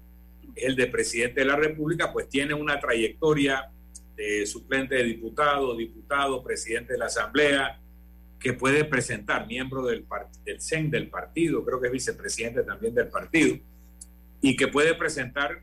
[0.56, 3.72] el de presidente de la República, pues tiene una trayectoria
[4.16, 7.80] de suplente de diputado, diputado, presidente de la Asamblea,
[8.40, 10.06] que puede presentar, miembro del,
[10.44, 13.58] del CEN del partido, creo que es vicepresidente también del partido,
[14.42, 15.62] y que puede presentar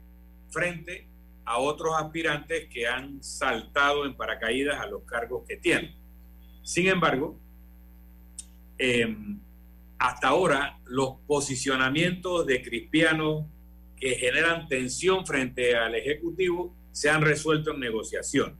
[0.48, 1.06] frente
[1.44, 5.94] a otros aspirantes que han saltado en paracaídas a los cargos que tienen.
[6.62, 7.38] Sin embargo,
[8.78, 9.16] eh,
[9.98, 13.46] hasta ahora los posicionamientos de Cristiano
[14.00, 18.58] que generan tensión frente al Ejecutivo se han resuelto en negociación.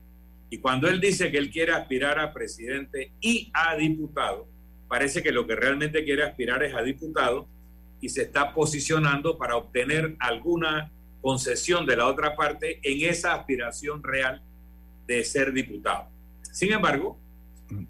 [0.51, 4.49] Y cuando él dice que él quiere aspirar a presidente y a diputado,
[4.89, 7.49] parece que lo que realmente quiere aspirar es a diputado
[8.01, 14.03] y se está posicionando para obtener alguna concesión de la otra parte en esa aspiración
[14.03, 14.43] real
[15.07, 16.09] de ser diputado.
[16.53, 17.19] Sin embargo,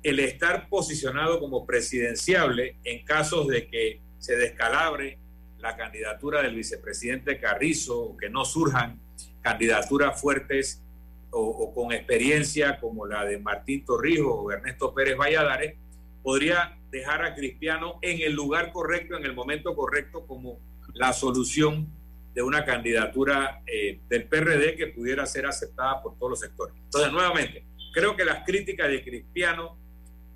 [0.03, 5.19] el estar posicionado como presidenciable en casos de que se descalabre
[5.61, 9.01] la candidatura del vicepresidente Carrizo que no surjan
[9.41, 10.83] candidaturas fuertes
[11.31, 15.75] o, o, con experiencia como la de Martín Torrijos o Ernesto Pérez Valladares,
[16.23, 20.59] podría dejar a Cristiano en el lugar correcto, en el momento correcto, como
[20.95, 21.89] la solución
[22.35, 26.75] de una candidatura eh, del PRD que pudiera ser aceptada por todos los sectores.
[26.85, 29.77] Entonces, nuevamente, creo que las críticas de Cristiano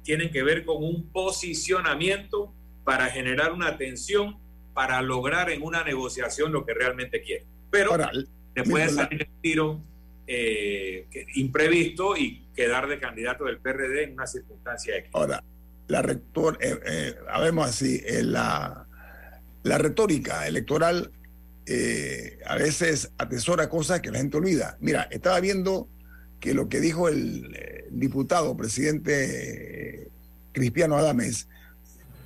[0.03, 2.53] tienen que ver con un posicionamiento
[2.85, 4.39] para generar una tensión,
[4.75, 7.47] para lograr en una negociación lo que realmente quiere.
[7.71, 7.97] Pero
[8.53, 9.81] te puede salir el tiro
[10.27, 15.11] eh, imprevisto y quedar de candidato del PRD en una circunstancia X.
[15.15, 15.43] Ahora,
[15.89, 18.87] la rector, eh, eh, habemos así, la,
[19.63, 21.11] la retórica electoral
[21.67, 24.77] eh, a veces atesora cosas que la gente olvida.
[24.81, 25.89] Mira, estaba viendo
[26.41, 30.09] que lo que dijo el, eh, diputado, presidente eh,
[30.53, 31.49] Cristiano Adames,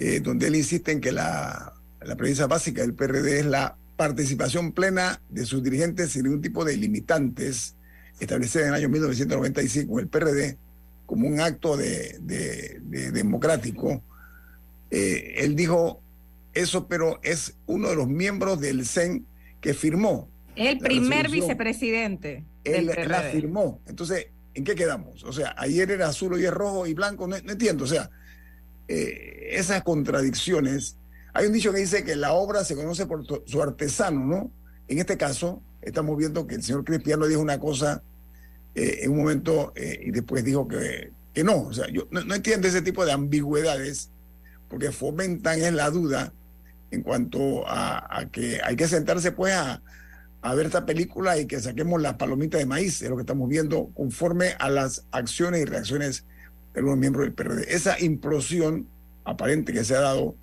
[0.01, 1.72] eh, donde él insiste en que la,
[2.03, 6.64] la premisa básica del PRD es la participación plena de sus dirigentes sin ningún tipo
[6.64, 7.74] de limitantes
[8.20, 10.59] establecida en el año 1995 en el PRD
[11.07, 14.03] como un acto de, de, de democrático.
[14.90, 16.01] Eh, él dijo
[16.53, 19.24] eso, pero es uno de los miembros del CEN
[19.61, 22.44] que firmó El primer vicepresidente.
[22.64, 23.80] Él la firmó.
[23.86, 25.24] Entonces, ¿en qué quedamos?
[25.24, 27.84] O sea, ayer era azul, hoy es rojo y blanco, no, entiendo.
[27.84, 28.11] O sea,
[28.86, 30.96] eh, esas contradicciones.
[31.39, 34.51] Hay un dicho que dice que la obra se conoce por su artesano, ¿no?
[34.89, 38.03] En este caso, estamos viendo que el señor Cristiano dijo una cosa
[38.74, 41.61] eh, en un momento eh, y después dijo que, que no.
[41.62, 44.11] O sea, yo no, entiendo ese tipo de ambigüedades
[44.68, 46.32] porque fomentan en la duda
[46.91, 49.80] en cuanto a, que hay que sentarse pues a,
[50.57, 53.91] ver esta película y que saquemos las palomitas de maíz, es lo que estamos viendo
[53.95, 56.24] conforme a las acciones y reacciones
[56.74, 57.72] de los miembros del PRD.
[57.72, 58.89] Esa implosión
[59.24, 60.34] aparente que se ha dado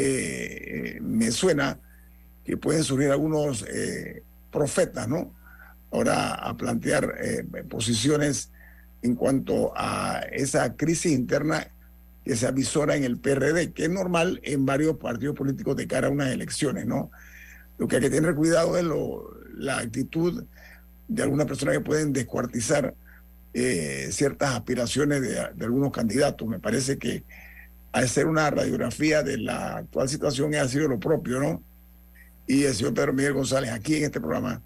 [0.00, 1.80] eh, me suena
[2.44, 4.22] que pueden surgir algunos eh,
[4.52, 5.34] profetas, ¿no?
[5.90, 8.52] Ahora a plantear eh, posiciones
[9.02, 11.66] en cuanto a esa crisis interna
[12.24, 16.08] que se avisora en el PRD, que es normal en varios partidos políticos de cara
[16.08, 17.10] a unas elecciones, ¿no?
[17.78, 18.84] Lo que hay que tener cuidado es
[19.54, 20.44] la actitud
[21.08, 22.94] de algunas personas que pueden descuartizar
[24.10, 26.46] ciertas aspiraciones de, de, algunos candidatos.
[26.46, 27.24] Me parece que
[28.04, 31.62] hacer una radiografía de la actual situación ha sido lo propio, ¿no?
[32.48, 34.62] y el señor Pedro Miguel González aquí en este programa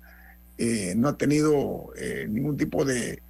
[0.56, 3.20] eh, no ha tenido eh, ningún tipo de,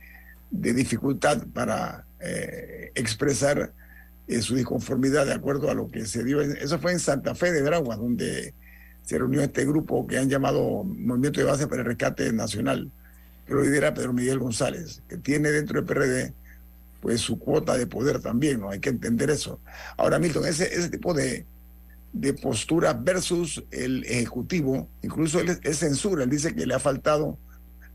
[0.51, 3.73] dificultad para eh, expresar
[4.41, 6.43] su disconformidad de acuerdo a lo que se dio.
[6.43, 8.53] Eso fue en Santa Fe de Veragua, donde
[9.03, 12.91] se reunió este grupo que han llamado Movimiento de Base para el Rescate Nacional,
[13.47, 16.35] que lo lidera Pedro Miguel González, que tiene dentro del PRD
[17.03, 18.71] pues su cuota de poder también, ¿no?
[18.71, 19.61] Hay que entender eso.
[19.97, 21.45] Ahora, Milton, ese, ese tipo de,
[22.13, 24.89] de postura versus el Ejecutivo.
[25.03, 27.39] Incluso él, censura, él dice que le ha faltado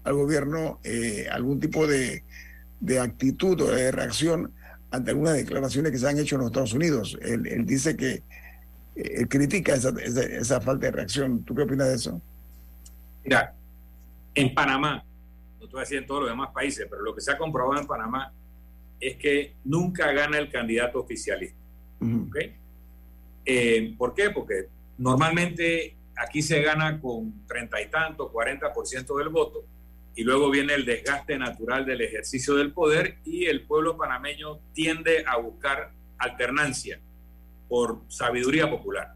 [0.03, 2.25] al gobierno eh, algún tipo de,
[2.81, 4.51] de, actitud o de reacción
[4.91, 7.17] ante algunas declaraciones que se han hecho en los Estados Unidos.
[7.21, 8.23] Él, dice que eh,
[8.95, 11.45] él critica esa, esa, falta de reacción.
[11.45, 12.21] ¿Tú qué opinas de eso?
[13.23, 13.53] Mira,
[14.35, 15.01] en Panamá,
[15.61, 18.33] no estoy en todos los demás países, pero lo que se ha comprobado en Panamá
[18.99, 21.57] es que nunca gana el candidato oficialista.
[23.45, 24.29] Eh, ¿Por qué?
[24.29, 24.67] Porque
[24.97, 29.65] normalmente aquí se gana con treinta y tanto, 40% del voto,
[30.15, 35.23] y luego viene el desgaste natural del ejercicio del poder y el pueblo panameño tiende
[35.27, 36.99] a buscar alternancia
[37.69, 39.13] por sabiduría popular.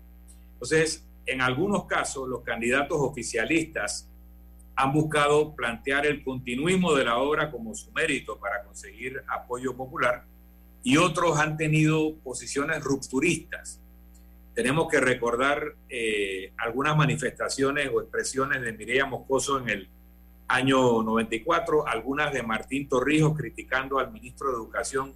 [0.54, 4.11] Entonces, en algunos casos, los candidatos oficialistas
[4.76, 10.26] han buscado plantear el continuismo de la obra como su mérito para conseguir apoyo popular
[10.84, 13.82] y otros han tenido posiciones rupturistas
[14.54, 19.90] tenemos que recordar eh, algunas manifestaciones o expresiones de Mireya Moscoso en el
[20.48, 25.14] año 94, algunas de Martín Torrijos criticando al ministro de Educación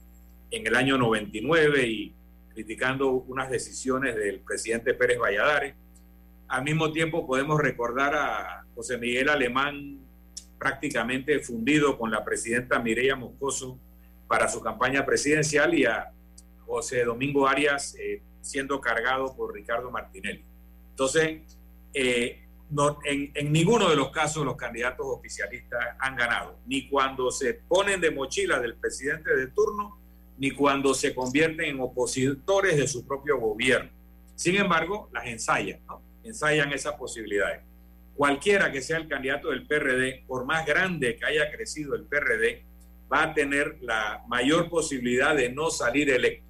[0.51, 2.13] en el año 99 y
[2.53, 5.75] criticando unas decisiones del presidente Pérez Valladares.
[6.47, 9.99] Al mismo tiempo podemos recordar a José Miguel Alemán
[10.59, 13.79] prácticamente fundido con la presidenta Mireya Moscoso
[14.27, 16.11] para su campaña presidencial y a
[16.65, 20.43] José Domingo Arias eh, siendo cargado por Ricardo Martinelli.
[20.91, 21.41] Entonces,
[21.93, 22.41] eh,
[23.05, 28.01] en, en, ninguno de los casos los candidatos oficialistas han ganado, ni cuando se ponen
[28.01, 29.99] de mochila del presidente de turno,
[30.37, 33.89] ni cuando se convierten en opositores de su propio gobierno.
[34.35, 36.04] Sin embargo, las ensayan, ¿no?
[36.25, 37.61] Ensayan esas posibilidades.
[38.15, 42.63] Cualquiera que sea el candidato del PRD, por más grande que haya crecido el PRD,
[43.11, 46.45] va a tener la mayor posibilidad de no salir electo.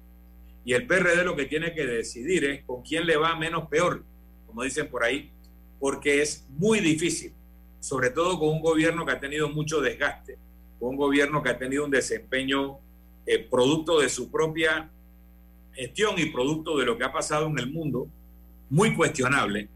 [0.64, 4.04] Y el PRD lo que tiene que decidir es con quién le va menos peor,
[4.46, 5.30] como dicen por ahí,
[5.78, 7.32] porque es muy difícil,
[7.80, 10.38] sobre todo con un gobierno que ha tenido mucho desgaste,
[10.78, 12.78] con un gobierno que ha tenido un desempeño
[13.26, 14.90] eh, producto de su propia
[15.72, 18.08] gestión y producto de lo que ha pasado en el mundo,
[18.70, 19.68] muy cuestionable,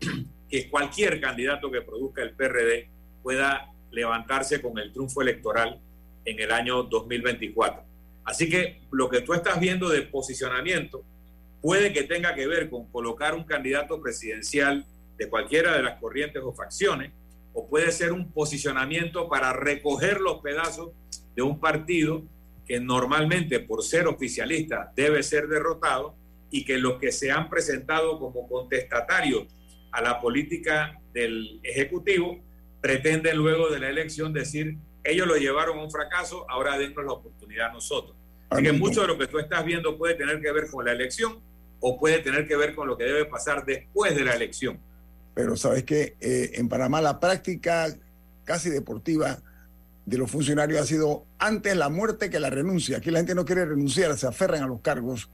[0.48, 2.88] que cualquier candidato que produzca el PRD
[3.22, 5.80] pueda levantarse con el triunfo electoral
[6.24, 7.84] en el año 2024.
[8.24, 11.04] Así que lo que tú estás viendo de posicionamiento
[11.60, 14.86] puede que tenga que ver con colocar un candidato presidencial
[15.16, 17.12] de cualquiera de las corrientes o facciones,
[17.52, 20.90] o puede ser un posicionamiento para recoger los pedazos
[21.34, 22.22] de un partido
[22.66, 26.14] que normalmente por ser oficialista debe ser derrotado
[26.50, 29.46] y que los que se han presentado como contestatarios
[29.92, 32.40] a la política del Ejecutivo
[32.80, 37.12] pretenden luego de la elección decir ellos lo llevaron a un fracaso, ahora denos la
[37.12, 38.16] oportunidad a nosotros.
[38.50, 40.92] Así que mucho de lo que tú estás viendo puede tener que ver con la
[40.92, 41.40] elección
[41.80, 44.78] o puede tener que ver con lo que debe pasar después de la elección.
[45.34, 47.86] Pero sabes que eh, en Panamá la práctica
[48.44, 49.38] casi deportiva
[50.04, 52.98] de los funcionarios ha sido antes la muerte que la renuncia.
[52.98, 55.30] Aquí la gente no quiere renunciar, se aferran a los cargos.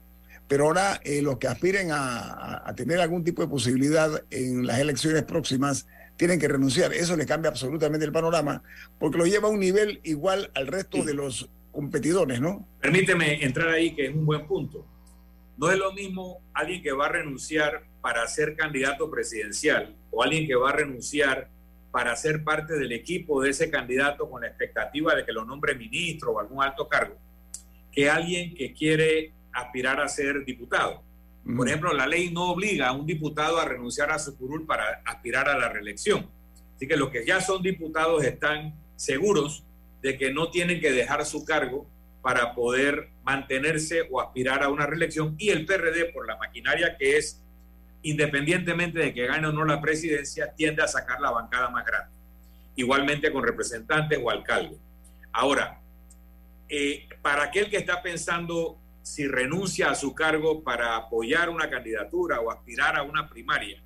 [0.47, 5.23] Pero ahora eh, los que aspiren a, tener algún tipo de posibilidad en las elecciones
[5.23, 6.93] próximas tienen que renunciar.
[6.93, 8.63] Eso le cambia absolutamente el panorama,
[8.99, 12.67] porque lo lleva a un nivel igual al resto de los competidores, ¿no?
[12.81, 14.85] Permíteme entrar ahí, que es un buen punto.
[15.57, 20.47] No es lo mismo alguien que va a renunciar para ser candidato presidencial o alguien
[20.47, 21.49] que va a renunciar
[21.91, 25.73] para ser parte del equipo de ese candidato con la expectativa de que lo nombre
[25.75, 27.17] ministro o algún alto cargo,
[27.91, 31.03] que alguien que quiere aspirar a ser diputado.
[31.55, 35.01] Por ejemplo, la ley no obliga a un diputado a renunciar a su curul para
[35.05, 36.29] aspirar a la reelección.
[36.75, 39.63] Así que los que ya son diputados están seguros
[40.01, 41.87] de que no tienen que dejar su cargo
[42.21, 47.17] para poder mantenerse o aspirar a una reelección y el PRD por la maquinaria que
[47.17, 47.41] es,
[48.01, 52.13] independientemente de que gane o no la presidencia, tiende a sacar la bancada más grande.
[52.75, 54.77] Igualmente con representantes o alcaldes.
[55.31, 55.79] Ahora,
[56.67, 58.77] eh, para aquel que está pensando
[59.07, 63.81] si renuncia a su cargo para apoyar una candidatura o aspirar a una primaria,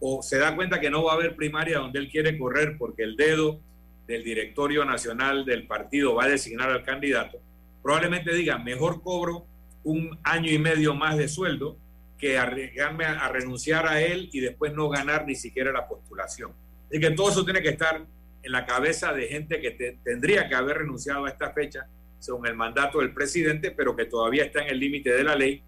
[0.00, 3.04] o se da cuenta que no va a haber primaria donde él quiere correr porque
[3.04, 3.58] el dedo
[4.06, 7.40] del directorio nacional del partido va a designar al candidato,
[7.82, 9.46] probablemente diga, mejor cobro
[9.82, 11.78] un año y medio más de sueldo
[12.18, 16.52] que arriesgarme a, renunciar a él y después no ganar ni siquiera la postulación.
[16.90, 18.04] Así que todo eso tiene que estar
[18.42, 19.70] en la cabeza de gente que
[20.04, 21.88] tendría que haber renunciado a esta fecha
[22.24, 25.62] según el mandato del presidente, pero que todavía está en el límite de la ley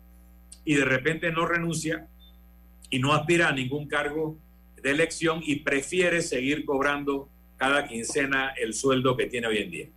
[0.65, 2.09] y de repente no renuncia
[2.89, 4.39] y no aspira a ningún cargo
[4.83, 7.29] de elección y prefiere seguir cobrando
[7.59, 9.89] cada quincena el sueldo que tiene hoy en día.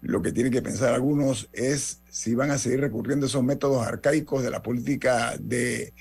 [0.00, 3.86] Lo que tienen que pensar algunos es si van a seguir recurriendo a esos métodos
[3.86, 5.92] arcaicos de la política de,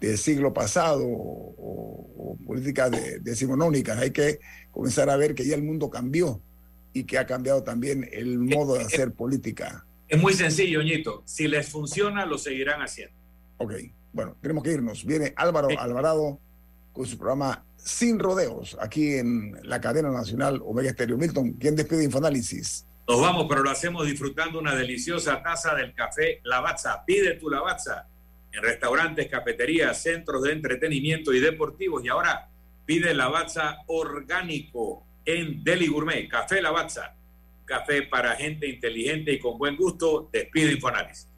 [0.00, 2.90] del siglo pasado o, políticas
[3.20, 3.98] decimonónicas.
[3.98, 4.40] Hay que
[4.72, 6.42] comenzar a ver que ya el mundo cambió
[6.92, 9.86] y que ha cambiado también el modo de hacer política.
[10.08, 11.22] Es muy sencillo, Ñito.
[11.24, 13.14] Si les funciona, lo seguirán haciendo.
[13.58, 13.74] Ok,
[14.12, 15.04] bueno, tenemos que irnos.
[15.04, 16.40] Viene Álvaro Alvarado
[16.92, 21.16] con su programa Sin Rodeos, aquí en la cadena nacional Omega Estéreo.
[21.16, 22.86] Milton, ¿quién despide Infoanálisis?
[23.06, 27.04] Nos vamos, pero lo hacemos disfrutando una deliciosa taza del café Lavazza.
[27.04, 28.06] Pide tu Lavazza
[28.52, 32.04] en restaurantes, cafeterías, centros de entretenimiento y deportivos.
[32.04, 32.48] Y ahora
[32.84, 37.14] pide Lavazza orgánico en Deli Gourmet, Café Lavazza,
[37.64, 40.28] café para gente inteligente y con buen gusto.
[40.32, 41.28] Despido Infoanálisis.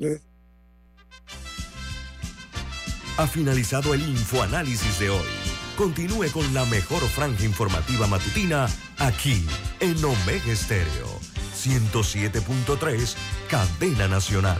[3.18, 5.26] Ha finalizado el Infoanálisis de hoy.
[5.76, 8.66] Continúe con la mejor franja informativa matutina
[8.98, 9.44] aquí
[9.80, 11.20] en Omega Estéreo
[11.62, 13.16] 107.3,
[13.48, 14.58] Cadena Nacional.